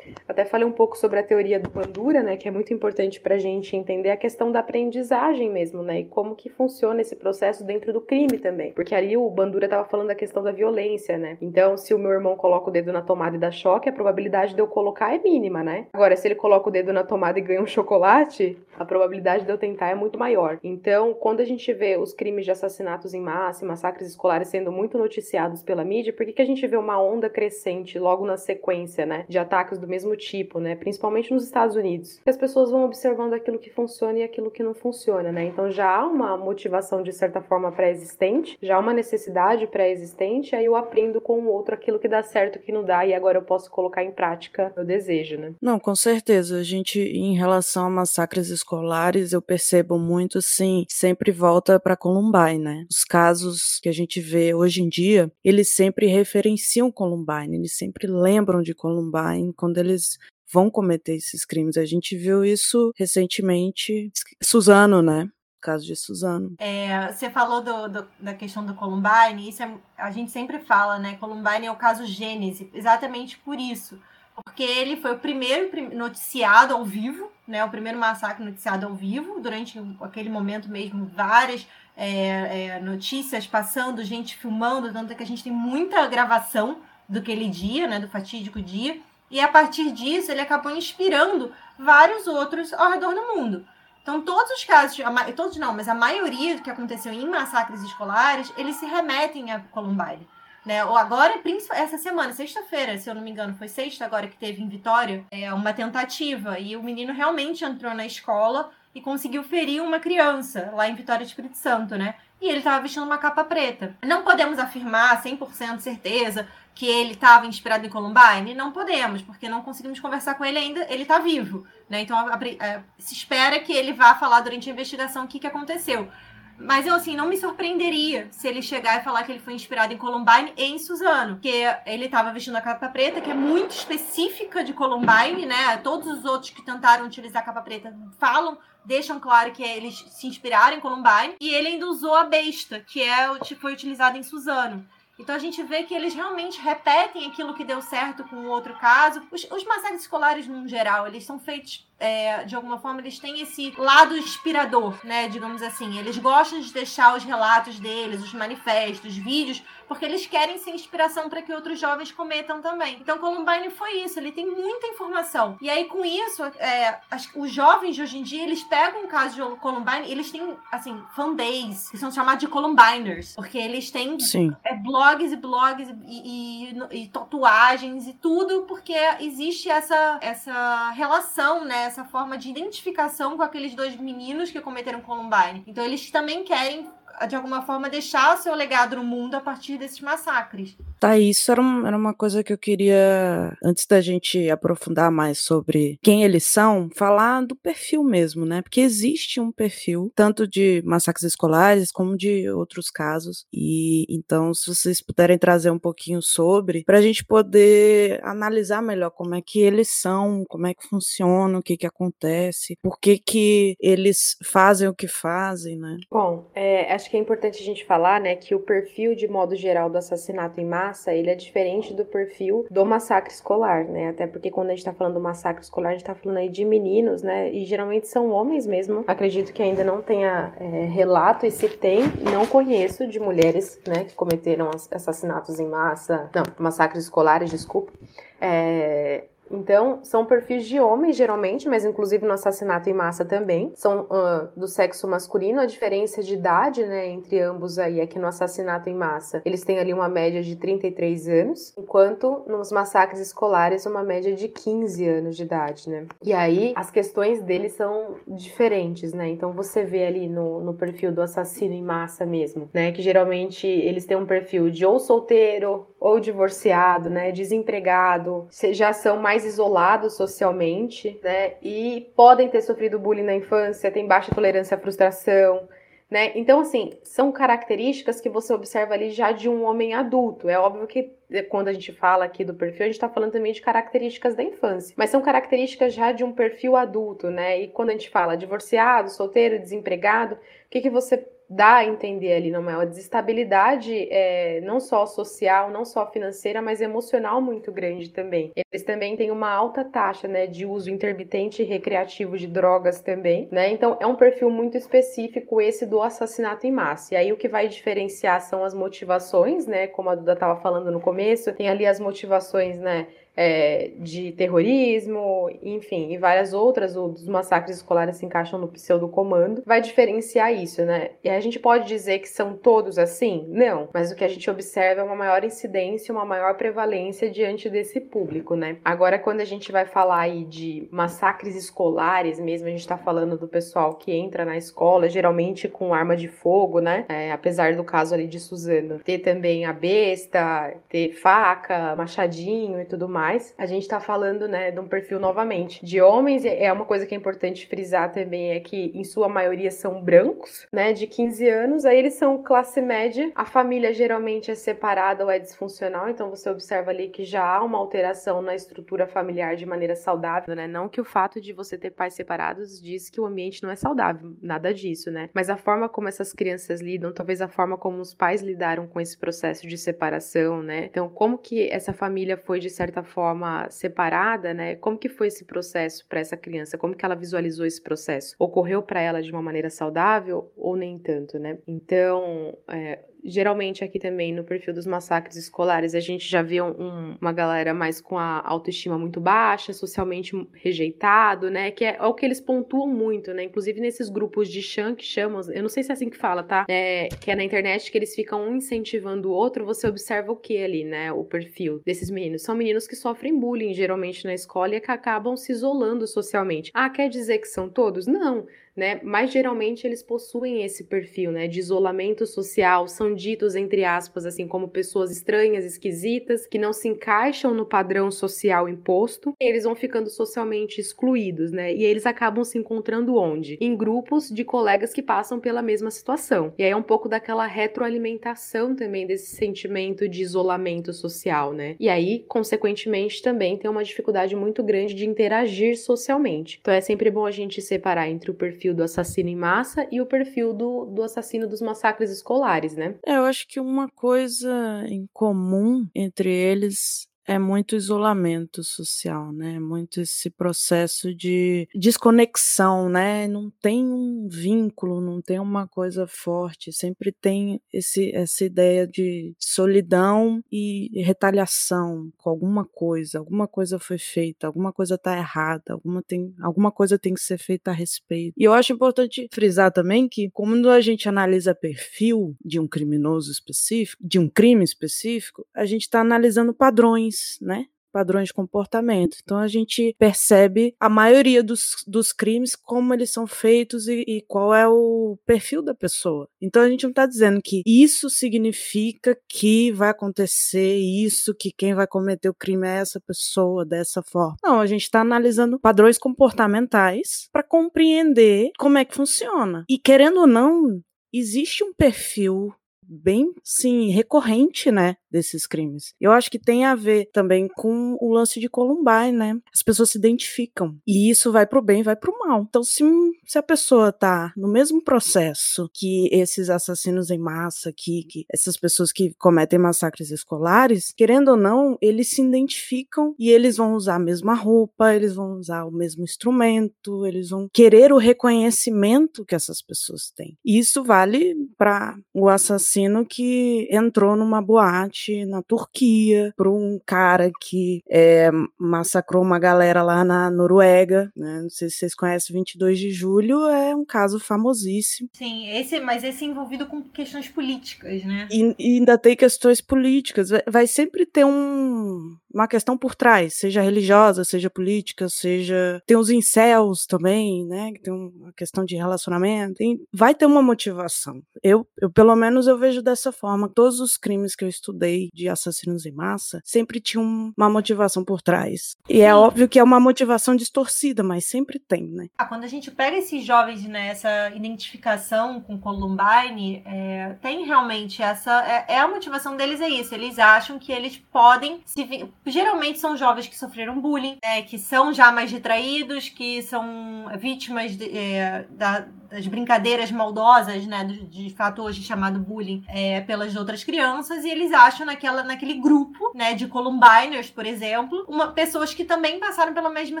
[0.26, 2.36] até falei um pouco sobre a teoria do Bandura, né?
[2.36, 6.00] Que é muito importante para a gente entender a questão da aprendizagem mesmo, né?
[6.00, 8.72] E como que funciona esse processo dentro do crime também.
[8.72, 11.36] Porque ali o Bandura estava falando da questão da violência, né?
[11.42, 14.54] Então, se o meu irmão coloca o dedo na tomada e dá choque, a probabilidade
[14.54, 15.86] de eu colocar é mínima, né?
[15.92, 19.50] Agora, se ele coloca o dedo na tomada e ganha um chocolate, a probabilidade de
[19.50, 20.58] eu tentar é muito maior.
[20.62, 24.70] Então, quando a gente vê os crimes de assassinatos em massa e massacres escolares sendo
[24.70, 28.36] muito noticiados pela mídia, por que, que a gente vê uma onda crescente logo na
[28.36, 29.24] sequência, né?
[29.28, 30.74] De ataques do mesmo tipo, né?
[30.76, 32.20] Principalmente nos Estados Unidos.
[32.26, 35.44] As pessoas vão observando aquilo que funciona e aquilo que não funciona, né?
[35.44, 40.64] Então já há uma motivação de certa forma pré-existente, já há uma necessidade pré-existente, aí
[40.64, 43.42] eu aprendo com o outro aquilo que dá certo, que não dá, e agora eu
[43.42, 45.54] posso colocar em prática o desejo, né?
[45.60, 46.58] Não, com certeza.
[46.58, 52.58] A gente, em relação a massacres escolares, eu percebo muito, assim, sempre volta para Columbine,
[52.58, 52.86] né?
[52.90, 58.08] Os casos que a gente vê hoje em dia, eles sempre referenciam Columbine, eles sempre
[58.08, 60.18] lembram de Columbine quando eles
[60.52, 61.76] vão cometer esses crimes.
[61.76, 64.10] A gente viu isso recentemente,
[64.42, 65.28] Suzano, né?
[65.60, 66.54] caso de Suzano.
[66.58, 70.96] É, você falou do, do, da questão do Columbine, isso é, a gente sempre fala,
[70.96, 71.16] né?
[71.16, 73.98] Columbine é o caso Gênese, exatamente por isso
[74.44, 77.64] porque ele foi o primeiro noticiado ao vivo, né?
[77.64, 84.04] O primeiro massacre noticiado ao vivo, durante aquele momento mesmo, várias é, é, notícias passando,
[84.04, 87.98] gente filmando, tanto que a gente tem muita gravação do aquele dia, né?
[87.98, 89.00] Do fatídico dia.
[89.30, 93.66] E a partir disso, ele acabou inspirando vários outros ao redor do mundo.
[94.02, 94.96] Então, todos os casos,
[95.34, 99.58] todos não, mas a maioria do que aconteceu em massacres escolares, eles se remetem a
[99.58, 100.28] Columbine.
[100.66, 100.84] Né?
[100.84, 104.60] Ou agora, essa semana, sexta-feira, se eu não me engano, foi sexta agora que teve
[104.60, 106.58] em Vitória, é uma tentativa.
[106.58, 111.24] E o menino realmente entrou na escola e conseguiu ferir uma criança lá em Vitória
[111.24, 112.16] de Espírito Santo, né?
[112.40, 113.96] E ele estava vestindo uma capa preta.
[114.04, 118.52] Não podemos afirmar 100% certeza que ele estava inspirado em Columbine?
[118.52, 120.84] Não podemos, porque não conseguimos conversar com ele ainda.
[120.90, 122.00] Ele está vivo, né?
[122.00, 125.38] Então a, a, a, se espera que ele vá falar durante a investigação o que,
[125.38, 126.10] que aconteceu.
[126.58, 129.92] Mas eu, assim, não me surpreenderia se ele chegar e falar que ele foi inspirado
[129.92, 131.34] em Columbine e em Suzano.
[131.34, 135.76] Porque ele estava vestindo a capa preta, que é muito específica de Columbine, né?
[135.78, 140.26] Todos os outros que tentaram utilizar a capa preta falam, deixam claro que eles se
[140.26, 141.36] inspiraram em Columbine.
[141.40, 144.86] E ele ainda usou a besta, que é o que foi utilizado em Suzano.
[145.18, 148.74] Então a gente vê que eles realmente repetem aquilo que deu certo com o outro
[148.78, 149.22] caso.
[149.30, 153.40] Os, os massacres escolares, no geral, eles são feitos é, de alguma forma, eles têm
[153.40, 155.28] esse lado inspirador, né?
[155.28, 155.98] Digamos assim.
[155.98, 160.72] Eles gostam de deixar os relatos deles, os manifestos, os vídeos, porque eles querem ser
[160.72, 162.98] inspiração para que outros jovens cometam também.
[163.00, 164.18] Então, Columbine foi isso.
[164.18, 165.56] Ele tem muita informação.
[165.60, 169.08] E aí, com isso, é, as, os jovens de hoje em dia, eles pegam o
[169.08, 174.18] caso de Columbine, eles têm, assim, fanbase, que são chamados de Columbiners, porque eles têm
[174.64, 181.64] é, blogs e blogs e, e, e tatuagens e tudo, porque existe essa, essa relação,
[181.64, 181.85] né?
[181.86, 185.64] Essa forma de identificação com aqueles dois meninos que cometeram Columbine.
[185.66, 186.86] Então eles também querem
[187.28, 190.76] de alguma forma, deixar o seu legado no mundo a partir desses massacres.
[190.98, 195.38] Tá, isso era, um, era uma coisa que eu queria, antes da gente aprofundar mais
[195.38, 198.62] sobre quem eles são, falar do perfil mesmo, né?
[198.62, 203.46] Porque existe um perfil, tanto de massacres escolares como de outros casos.
[203.52, 209.10] E então, se vocês puderem trazer um pouquinho sobre, para a gente poder analisar melhor
[209.10, 213.18] como é que eles são, como é que funciona, o que que acontece, por que
[213.18, 215.98] que eles fazem o que fazem, né?
[216.10, 219.54] Bom, é, acho que é importante a gente falar, né, que o perfil de modo
[219.54, 224.08] geral do assassinato em massa, ele é diferente do perfil do massacre escolar, né?
[224.08, 226.48] Até porque quando a gente tá falando do massacre escolar, a gente tá falando aí
[226.48, 227.50] de meninos, né?
[227.50, 229.04] E geralmente são homens mesmo.
[229.06, 234.04] Acredito que ainda não tenha é, relato, e se tem, não conheço de mulheres, né,
[234.04, 237.92] que cometeram assassinatos em massa, não, massacres escolares, desculpa.
[238.40, 243.72] É, Então, são perfis de homens, geralmente, mas inclusive no assassinato em massa também.
[243.74, 245.60] São uh, do sexo masculino.
[245.60, 249.62] A diferença de idade, né, entre ambos aí é que no assassinato em massa eles
[249.62, 255.06] têm ali uma média de 33 anos, enquanto nos massacres escolares uma média de 15
[255.06, 256.06] anos de idade, né?
[256.22, 259.28] E aí as questões deles são diferentes, né?
[259.28, 263.66] Então você vê ali no, no perfil do assassino em massa mesmo, né, que geralmente
[263.66, 270.16] eles têm um perfil de ou solteiro ou divorciado, né, desempregado, já são mais isolados
[270.16, 275.68] socialmente, né, e podem ter sofrido bullying na infância, têm baixa tolerância à frustração,
[276.08, 276.30] né?
[276.36, 280.48] Então, assim, são características que você observa ali já de um homem adulto.
[280.48, 283.32] É óbvio que eh, quando a gente fala aqui do perfil, a gente está falando
[283.32, 287.60] também de características da infância, mas são características já de um perfil adulto, né?
[287.60, 290.38] E quando a gente fala divorciado, solteiro, desempregado, o
[290.70, 292.76] que, que você dá a entender ali, não é?
[292.76, 298.52] Uma desestabilidade é, não só social, não só financeira, mas emocional muito grande também.
[298.56, 303.48] Eles também têm uma alta taxa, né, de uso intermitente e recreativo de drogas também,
[303.50, 303.70] né?
[303.70, 307.14] Então é um perfil muito específico esse do assassinato em massa.
[307.14, 309.86] E aí o que vai diferenciar são as motivações, né?
[309.86, 313.06] Como a Duda estava falando no começo, tem ali as motivações, né?
[313.36, 319.80] É, de terrorismo, enfim, e várias outras, os massacres escolares se encaixam no pseudo-comando, vai
[319.80, 321.10] diferenciar isso, né?
[321.22, 323.44] E a gente pode dizer que são todos assim?
[323.48, 327.68] Não, mas o que a gente observa é uma maior incidência, uma maior prevalência diante
[327.68, 328.78] desse público, né?
[328.84, 333.36] Agora, quando a gente vai falar aí de massacres escolares mesmo, a gente tá falando
[333.36, 337.04] do pessoal que entra na escola, geralmente com arma de fogo, né?
[337.08, 342.84] É, apesar do caso ali de Suzano, ter também a besta, ter faca, machadinho e
[342.84, 346.44] tudo mais mais, a gente está falando, né, de um perfil novamente de homens.
[346.44, 350.66] É uma coisa que é importante frisar também é que em sua maioria são brancos,
[350.72, 351.84] né, de 15 anos.
[351.84, 353.32] Aí eles são classe média.
[353.34, 357.64] A família geralmente é separada ou é disfuncional, então você observa ali que já há
[357.64, 360.68] uma alteração na estrutura familiar de maneira saudável, né?
[360.68, 363.76] Não que o fato de você ter pais separados diz que o ambiente não é
[363.76, 365.28] saudável, nada disso, né?
[365.34, 369.00] Mas a forma como essas crianças lidam, talvez a forma como os pais lidaram com
[369.00, 370.84] esse processo de separação, né?
[370.84, 374.76] Então, como que essa família foi de certa forma forma separada, né?
[374.76, 376.76] Como que foi esse processo para essa criança?
[376.76, 378.36] Como que ela visualizou esse processo?
[378.38, 381.56] Ocorreu para ela de uma maneira saudável ou nem tanto, né?
[381.66, 387.16] Então, é, geralmente aqui também no perfil dos massacres escolares a gente já vê um,
[387.20, 391.70] uma galera mais com a autoestima muito baixa, socialmente rejeitado, né?
[391.70, 393.44] Que é, é, o que eles pontuam muito, né?
[393.44, 396.42] Inclusive nesses grupos de chan que chamam, eu não sei se é assim que fala,
[396.42, 396.64] tá?
[396.68, 400.36] É, que é na internet que eles ficam um incentivando o outro, você observa o
[400.36, 401.12] que ali, né?
[401.12, 402.42] O perfil desses meninos.
[402.42, 406.70] São meninos que sofrem bullying geralmente na escola e que acabam se isolando socialmente.
[406.74, 408.06] Ah, quer dizer que são todos?
[408.06, 409.00] Não né?
[409.02, 414.46] Mas geralmente eles possuem esse perfil, né, de isolamento social, são ditos entre aspas assim
[414.46, 419.32] como pessoas estranhas, esquisitas, que não se encaixam no padrão social imposto.
[419.40, 421.74] Eles vão ficando socialmente excluídos, né?
[421.74, 423.56] E eles acabam se encontrando onde?
[423.60, 426.52] Em grupos de colegas que passam pela mesma situação.
[426.58, 431.76] E aí é um pouco daquela retroalimentação também desse sentimento de isolamento social, né?
[431.78, 436.58] E aí, consequentemente, também tem uma dificuldade muito grande de interagir socialmente.
[436.60, 439.86] Então é sempre bom a gente separar entre o perfil perfil do assassino em massa
[439.90, 442.96] e o perfil do, do assassino dos massacres escolares, né?
[443.04, 449.58] É, eu acho que uma coisa em comum entre eles é muito isolamento social, né?
[449.58, 453.26] Muito esse processo de desconexão, né?
[453.26, 459.34] Não tem um vínculo, não tem uma coisa forte, sempre tem esse, essa ideia de
[459.38, 466.02] solidão e retaliação com alguma coisa, alguma coisa foi feita, alguma coisa tá errada, alguma,
[466.02, 468.34] tem, alguma coisa tem que ser feita a respeito.
[468.36, 473.32] E eu acho importante frisar também que, quando a gente analisa perfil de um criminoso
[473.32, 477.66] específico, de um crime específico, a gente está analisando padrões padrões, né?
[477.92, 479.16] Padrões de comportamento.
[479.22, 484.22] Então a gente percebe a maioria dos, dos crimes, como eles são feitos e, e
[484.28, 486.28] qual é o perfil da pessoa.
[486.42, 491.74] Então a gente não está dizendo que isso significa que vai acontecer isso, que quem
[491.74, 494.36] vai cometer o crime é essa pessoa dessa forma.
[494.44, 499.64] Não, a gente está analisando padrões comportamentais para compreender como é que funciona.
[499.70, 500.82] E querendo ou não,
[501.14, 502.52] existe um perfil
[502.88, 505.94] bem, sim, recorrente, né, desses crimes.
[506.00, 509.38] Eu acho que tem a ver também com o lance de Columbine, né?
[509.52, 512.46] As pessoas se identificam e isso vai pro bem, vai pro mal.
[512.48, 512.84] Então, se,
[513.26, 518.56] se a pessoa tá no mesmo processo que esses assassinos em massa aqui, que essas
[518.56, 523.96] pessoas que cometem massacres escolares, querendo ou não, eles se identificam e eles vão usar
[523.96, 529.34] a mesma roupa, eles vão usar o mesmo instrumento, eles vão querer o reconhecimento que
[529.34, 530.36] essas pessoas têm.
[530.44, 536.78] E isso vale para o assassino assassino que entrou numa boate na Turquia por um
[536.84, 541.40] cara que é, massacrou uma galera lá na Noruega, né?
[541.42, 545.08] Não sei se vocês conhecem 22 de julho, é um caso famosíssimo.
[545.14, 548.28] Sim, esse, mas esse é envolvido com questões políticas, né?
[548.30, 550.28] E, e ainda tem questões políticas.
[550.46, 555.82] Vai sempre ter um, uma questão por trás, seja religiosa, seja política, seja.
[555.86, 557.72] Tem os incels também, né?
[557.72, 559.56] Que tem uma questão de relacionamento.
[559.92, 561.22] Vai ter uma motivação.
[561.42, 563.48] Eu, eu, pelo menos, eu vejo dessa forma.
[563.48, 568.20] Todos os crimes que eu estudei de assassinos em massa sempre tinham uma motivação por
[568.20, 568.76] trás.
[568.88, 569.02] E é Sim.
[569.02, 572.08] é óbvio que é uma motivação distorcida, mas sempre tem, né?
[572.18, 578.02] Ah, quando a gente pega esses jovens nessa né, identificação com Columbine, é, tem realmente
[578.02, 578.44] essa.
[578.46, 579.94] É, é, a motivação deles é isso.
[579.94, 581.82] Eles acham que eles podem se
[582.30, 587.76] geralmente são jovens que sofreram bullying, né, que são já mais retraídos, que são vítimas
[587.76, 593.36] de, é, da, das brincadeiras maldosas, né, de, de fato hoje chamado bullying, é, pelas
[593.36, 598.74] outras crianças, e eles acham naquela, naquele grupo, né, de Columbiners, por exemplo, uma, pessoas
[598.74, 600.00] que também passaram pela mesma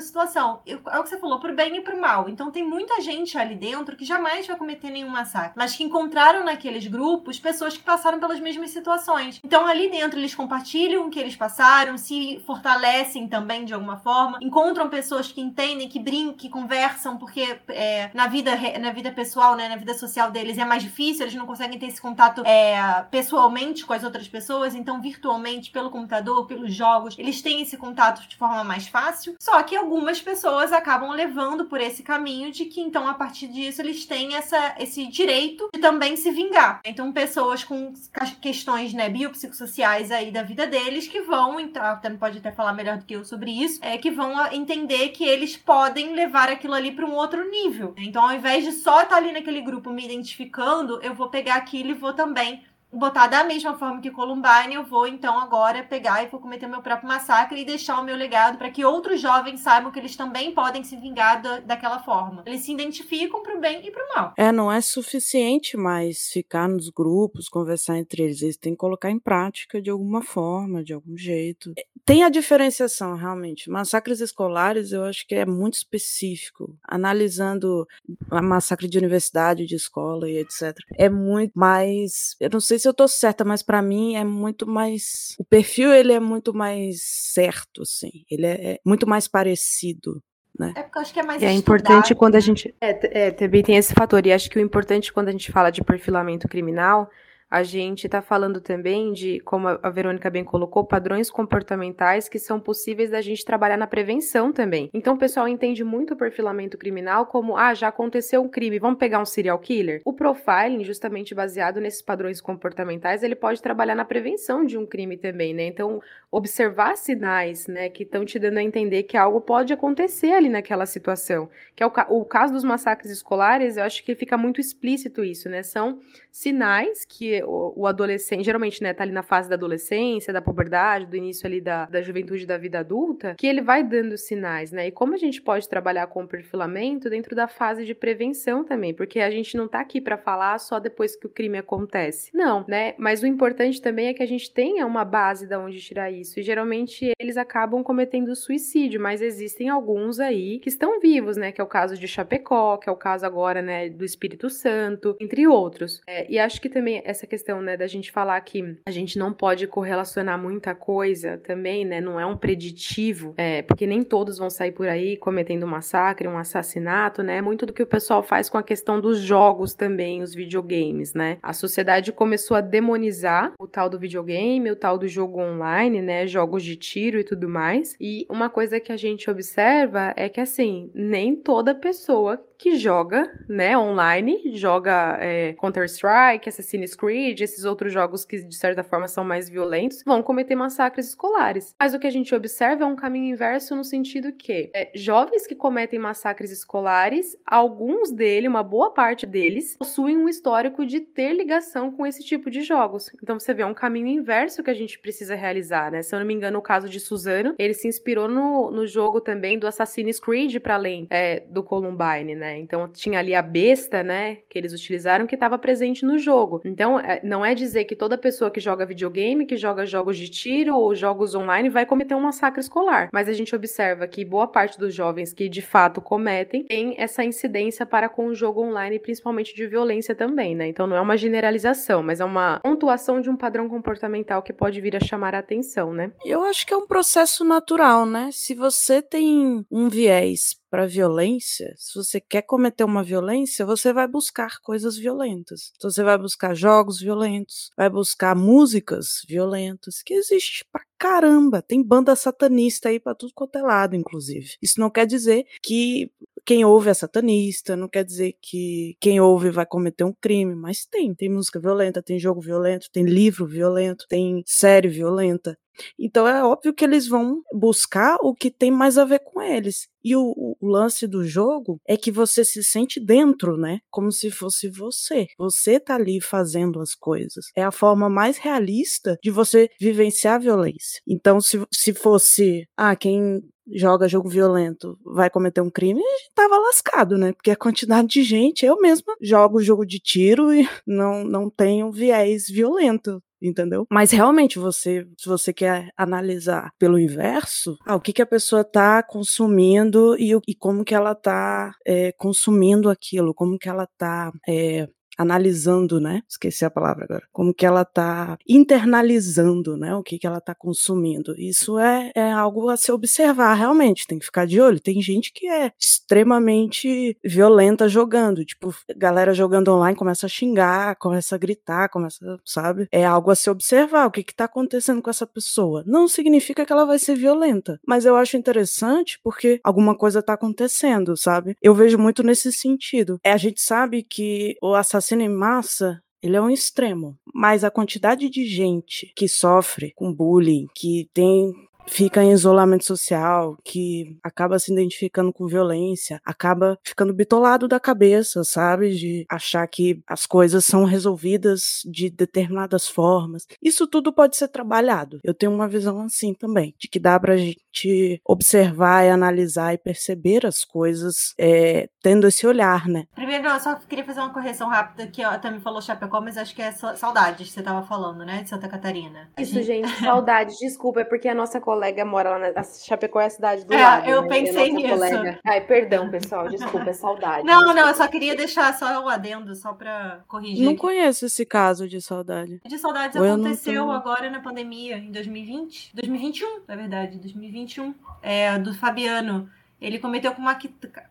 [0.00, 0.60] situação.
[0.66, 2.28] é o que você falou, pro bem e pro mal.
[2.28, 6.44] Então tem muita gente ali dentro que jamais vai cometer nenhum massacre, mas que encontraram
[6.44, 9.40] naqueles grupos pessoas que passaram pelas mesmas situações.
[9.44, 12.15] Então ali dentro eles compartilham o que eles passaram, se
[12.46, 18.10] fortalecem também de alguma forma, encontram pessoas que entendem, que brincam, que conversam, porque é,
[18.14, 21.46] na vida na vida pessoal, né, na vida social deles é mais difícil, eles não
[21.46, 26.74] conseguem ter esse contato é, pessoalmente com as outras pessoas, então virtualmente, pelo computador, pelos
[26.74, 29.34] jogos, eles têm esse contato de forma mais fácil.
[29.40, 33.82] Só que algumas pessoas acabam levando por esse caminho de que então a partir disso
[33.82, 36.80] eles têm essa, esse direito de também se vingar.
[36.84, 37.92] Então pessoas com
[38.40, 42.98] questões né, biopsicossociais aí da vida deles que vão, então, até pode até falar melhor
[42.98, 46.92] do que eu sobre isso, é que vão entender que eles podem levar aquilo ali
[46.92, 47.94] para um outro nível.
[47.98, 51.56] Então ao invés de só estar tá ali naquele grupo me identificando, eu vou pegar
[51.56, 56.22] aquilo e vou também botar da mesma forma que Columbine, eu vou então agora pegar
[56.22, 59.60] e vou cometer meu próprio massacre e deixar o meu legado para que outros jovens
[59.60, 62.42] saibam que eles também podem se vingar da, daquela forma.
[62.46, 64.32] Eles se identificam pro bem e pro mal.
[64.36, 68.42] É, não é suficiente mais ficar nos grupos, conversar entre eles.
[68.42, 71.72] Eles têm que colocar em prática de alguma forma, de algum jeito.
[71.76, 73.68] É, tem a diferenciação, realmente.
[73.68, 76.76] Massacres escolares, eu acho que é muito específico.
[76.84, 77.86] Analisando
[78.30, 80.76] a massacre de universidade, de escola e etc.
[80.96, 82.36] É muito mais.
[82.40, 85.34] Eu não sei se se eu tô certa, mas para mim é muito mais.
[85.38, 88.24] O perfil ele é muito mais certo, assim.
[88.30, 90.22] Ele é, é muito mais parecido.
[90.58, 90.72] Né?
[90.74, 92.74] É porque eu acho que é mais É importante quando a gente.
[92.80, 94.24] É, é, também tem esse fator.
[94.26, 97.10] E acho que o importante quando a gente fala de perfilamento criminal
[97.56, 102.60] a gente está falando também de, como a Verônica bem colocou, padrões comportamentais que são
[102.60, 104.90] possíveis da gente trabalhar na prevenção também.
[104.92, 108.98] Então o pessoal entende muito o perfilamento criminal como, ah, já aconteceu um crime, vamos
[108.98, 110.02] pegar um serial killer?
[110.04, 115.16] O profiling, justamente baseado nesses padrões comportamentais, ele pode trabalhar na prevenção de um crime
[115.16, 115.64] também, né?
[115.64, 120.50] Então, observar sinais, né, que estão te dando a entender que algo pode acontecer ali
[120.50, 121.48] naquela situação.
[121.74, 125.48] Que é o, o caso dos massacres escolares, eu acho que fica muito explícito isso,
[125.48, 125.62] né?
[125.62, 130.42] São sinais que o, o, adolescente, geralmente, né, tá ali na fase da adolescência, da
[130.42, 134.72] puberdade, do início ali da, da juventude da vida adulta, que ele vai dando sinais,
[134.72, 134.88] né?
[134.88, 138.92] E como a gente pode trabalhar com o perfilamento dentro da fase de prevenção também,
[138.92, 142.30] porque a gente não tá aqui para falar só depois que o crime acontece.
[142.34, 142.94] Não, né?
[142.98, 146.40] Mas o importante também é que a gente tenha uma base da onde tirar isso.
[146.40, 151.52] E geralmente eles acabam cometendo suicídio, mas existem alguns aí que estão vivos, né?
[151.52, 155.16] Que é o caso de Chapecó, que é o caso agora, né, do Espírito Santo,
[155.20, 156.00] entre outros.
[156.06, 159.18] É, e acho que também essa essa questão, né, da gente falar que a gente
[159.18, 164.38] não pode correlacionar muita coisa também, né, não é um preditivo, é, porque nem todos
[164.38, 168.22] vão sair por aí cometendo um massacre, um assassinato, né, muito do que o pessoal
[168.22, 171.38] faz com a questão dos jogos também, os videogames, né.
[171.42, 176.26] A sociedade começou a demonizar o tal do videogame, o tal do jogo online, né,
[176.26, 180.40] jogos de tiro e tudo mais, e uma coisa que a gente observa é que,
[180.40, 187.92] assim, nem toda pessoa que joga, né, online, joga é, Counter-Strike, Assassin's Creed, esses outros
[187.92, 191.74] jogos que de certa forma são mais violentos, vão cometer massacres escolares.
[191.78, 195.46] Mas o que a gente observa é um caminho inverso no sentido que é, jovens
[195.46, 201.32] que cometem massacres escolares, alguns deles, uma boa parte deles, possuem um histórico de ter
[201.32, 203.10] ligação com esse tipo de jogos.
[203.22, 206.02] Então você vê é um caminho inverso que a gente precisa realizar, né?
[206.02, 209.20] Se eu não me engano, o caso de Suzano, ele se inspirou no, no jogo
[209.20, 212.45] também do Assassin's Creed para além é, do Columbine, né?
[212.46, 212.58] Né?
[212.60, 216.60] Então tinha ali a besta, né, que eles utilizaram que estava presente no jogo.
[216.64, 220.28] Então é, não é dizer que toda pessoa que joga videogame, que joga jogos de
[220.28, 223.08] tiro ou jogos online vai cometer um massacre escolar.
[223.12, 227.24] Mas a gente observa que boa parte dos jovens que de fato cometem tem essa
[227.24, 230.68] incidência para com o jogo online, principalmente de violência também, né?
[230.68, 234.80] Então não é uma generalização, mas é uma pontuação de um padrão comportamental que pode
[234.80, 236.12] vir a chamar a atenção, né?
[236.24, 238.30] Eu acho que é um processo natural, né?
[238.32, 244.06] Se você tem um viés para violência, se você quer cometer uma violência, você vai
[244.06, 245.72] buscar coisas violentas.
[245.74, 251.62] Então você vai buscar jogos violentos, vai buscar músicas violentas, que existe pra caramba.
[251.62, 254.50] Tem banda satanista aí para tudo quanto é lado, inclusive.
[254.60, 256.12] Isso não quer dizer que
[256.46, 260.86] quem ouve é satanista, não quer dizer que quem ouve vai cometer um crime, mas
[260.86, 265.58] tem, tem música violenta, tem jogo violento, tem livro violento, tem série violenta.
[265.98, 269.88] Então é óbvio que eles vão buscar o que tem mais a ver com eles.
[270.02, 273.80] E o, o, lance do jogo é que você se sente dentro, né?
[273.90, 275.26] Como se fosse você.
[275.36, 277.46] Você tá ali fazendo as coisas.
[277.56, 281.00] É a forma mais realista de você vivenciar a violência.
[281.06, 283.42] Então, se, se fosse, ah, quem
[283.74, 287.32] joga jogo violento vai cometer um crime, a gente tava lascado, né?
[287.32, 291.90] Porque a quantidade de gente, eu mesma jogo jogo de tiro e não, não tenho
[291.90, 293.86] viés violento entendeu?
[293.90, 298.62] Mas realmente você, se você quer analisar pelo inverso, ah, o que que a pessoa
[298.62, 304.32] está consumindo e, e, como que ela está é, consumindo aquilo, como que ela está
[304.48, 306.22] é, analisando, né?
[306.28, 307.22] Esqueci a palavra agora.
[307.32, 309.94] Como que ela está internalizando, né?
[309.94, 311.34] O que que ela está consumindo.
[311.38, 314.06] Isso é, é algo a se observar, realmente.
[314.06, 314.80] Tem que ficar de olho.
[314.80, 318.44] Tem gente que é extremamente violenta jogando.
[318.44, 322.88] Tipo, galera jogando online começa a xingar, começa a gritar, começa, sabe?
[322.92, 324.06] É algo a se observar.
[324.06, 325.82] O que que tá acontecendo com essa pessoa?
[325.86, 327.80] Não significa que ela vai ser violenta.
[327.86, 331.56] Mas eu acho interessante porque alguma coisa tá acontecendo, sabe?
[331.62, 333.18] Eu vejo muito nesse sentido.
[333.24, 337.62] É, a gente sabe que o assassino assassino em massa ele é um extremo, mas
[337.62, 341.52] a quantidade de gente que sofre com bullying, que tem
[341.88, 348.44] fica em isolamento social, que acaba se identificando com violência, acaba ficando bitolado da cabeça,
[348.44, 348.90] sabe?
[348.90, 353.46] De achar que as coisas são resolvidas de determinadas formas.
[353.62, 355.20] Isso tudo pode ser trabalhado.
[355.22, 359.78] Eu tenho uma visão assim também, de que dá pra gente observar e analisar e
[359.78, 363.06] perceber as coisas é, tendo esse olhar, né?
[363.14, 366.54] Primeiro, eu só queria fazer uma correção rápida, que até me falou Chapecó, mas acho
[366.54, 368.42] que é saudades que você tava falando, né?
[368.42, 369.30] De Santa Catarina.
[369.38, 370.56] Isso, gente, saudades.
[370.58, 373.82] Desculpa, é porque a nossa colega mora lá na Chapecó é a cidade do é,
[373.82, 374.08] lado.
[374.08, 374.28] Eu né?
[374.28, 374.88] pensei nisso.
[374.88, 375.40] Colega...
[375.44, 377.44] Ai, perdão, pessoal, desculpa, é saudade.
[377.44, 377.80] Não, desculpa.
[377.80, 380.64] não, eu só queria deixar só o adendo, só pra corrigir.
[380.64, 380.80] Não aqui.
[380.80, 382.60] conheço esse caso de saudade.
[382.64, 385.92] De saudades Ou aconteceu agora na pandemia, em 2020.
[385.94, 387.94] 2021, na verdade, 2021.
[388.22, 389.48] É, do Fabiano.
[389.78, 390.54] Ele cometeu com uma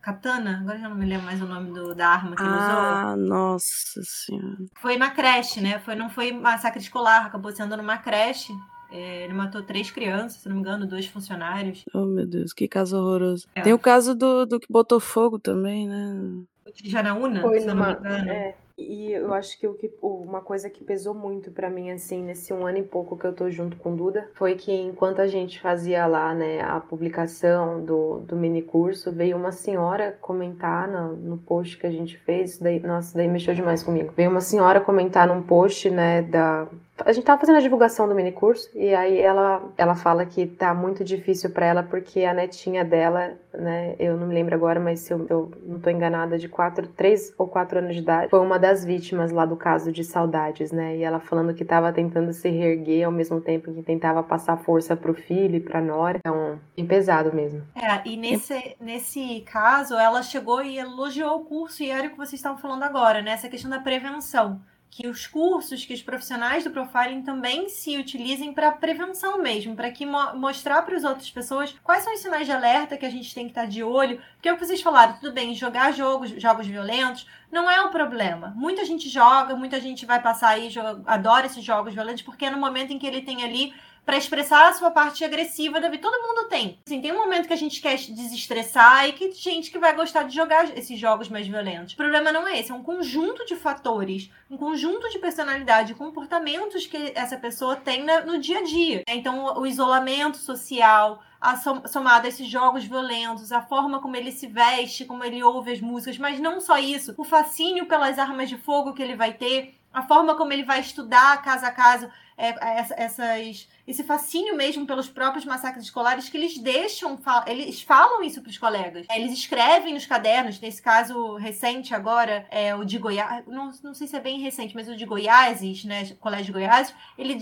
[0.02, 2.60] katana, agora já não me lembro mais o nome do, da arma que ele usou.
[2.60, 4.56] Ah, nossa senhora.
[4.74, 5.78] Foi na creche, né?
[5.78, 8.52] Foi, não foi massacre escolar, acabou sendo numa creche.
[8.90, 11.84] É, ele matou três crianças, se não me engano, dois funcionários.
[11.92, 13.46] Oh, meu Deus, que caso horroroso.
[13.54, 13.62] É.
[13.62, 16.44] Tem o caso do, do que botou fogo também, né?
[16.74, 18.30] De Janaúna, Foi se numa, não me engano.
[18.30, 18.54] É.
[18.78, 22.52] E eu acho que, o que uma coisa que pesou muito para mim, assim, nesse
[22.52, 25.58] um ano e pouco que eu tô junto com Duda, foi que enquanto a gente
[25.58, 31.38] fazia lá, né, a publicação do, do mini curso, veio uma senhora comentar no, no
[31.38, 34.12] post que a gente fez, daí, nossa, daí mexeu demais comigo.
[34.14, 36.68] Veio uma senhora comentar num post, né, da,
[37.04, 40.46] a gente tava fazendo a divulgação do mini curso e aí ela, ela fala que
[40.46, 44.80] tá muito difícil para ela porque a netinha dela, né, eu não me lembro agora,
[44.80, 48.30] mas se eu, eu não tô enganada, de quatro, três ou quatro anos de idade,
[48.30, 50.96] foi uma das vítimas lá do caso de saudades, né?
[50.96, 54.96] E ela falando que tava tentando se reerguer ao mesmo tempo que tentava passar força
[54.96, 56.18] pro filho e pra nora.
[56.18, 57.62] Então, bem pesado mesmo.
[57.74, 62.16] É, e nesse, nesse caso, ela chegou e elogiou o curso e era o que
[62.16, 63.32] vocês estavam falando agora, né?
[63.32, 68.52] Essa questão da prevenção que os cursos, que os profissionais do profiling também se utilizem
[68.52, 72.46] para prevenção mesmo, para que mo mostrar para as outras pessoas quais são os sinais
[72.46, 74.20] de alerta que a gente tem que estar tá de olho.
[74.34, 77.90] Porque é o que vocês falaram, tudo bem, jogar jogos, jogos violentos não é o
[77.90, 78.52] problema.
[78.56, 80.68] Muita gente joga, muita gente vai passar aí,
[81.06, 83.74] adora esses jogos violentos, porque é no momento em que ele tem ali
[84.06, 86.08] para expressar a sua parte agressiva da vida.
[86.08, 86.78] Todo mundo tem.
[86.86, 90.22] Assim, tem um momento que a gente quer desestressar e que gente que vai gostar
[90.22, 91.94] de jogar esses jogos mais violentos.
[91.94, 96.86] O problema não é esse, é um conjunto de fatores, um conjunto de personalidade, comportamentos
[96.86, 99.02] que essa pessoa tem no dia a dia.
[99.08, 104.46] Então, o isolamento social, a somado a esses jogos violentos, a forma como ele se
[104.46, 108.56] veste, como ele ouve as músicas, mas não só isso, o fascínio pelas armas de
[108.56, 112.48] fogo que ele vai ter, a forma como ele vai estudar caso a caso é,
[112.50, 118.42] é essas, esse fascínio mesmo pelos próprios massacres escolares que eles deixam, eles falam isso
[118.42, 119.06] para os colegas.
[119.14, 124.06] Eles escrevem nos cadernos, nesse caso recente agora, é, o de Goiás, não, não sei
[124.06, 127.38] se é bem recente, mas o de Goiás, né, Colégio de Goiás, ele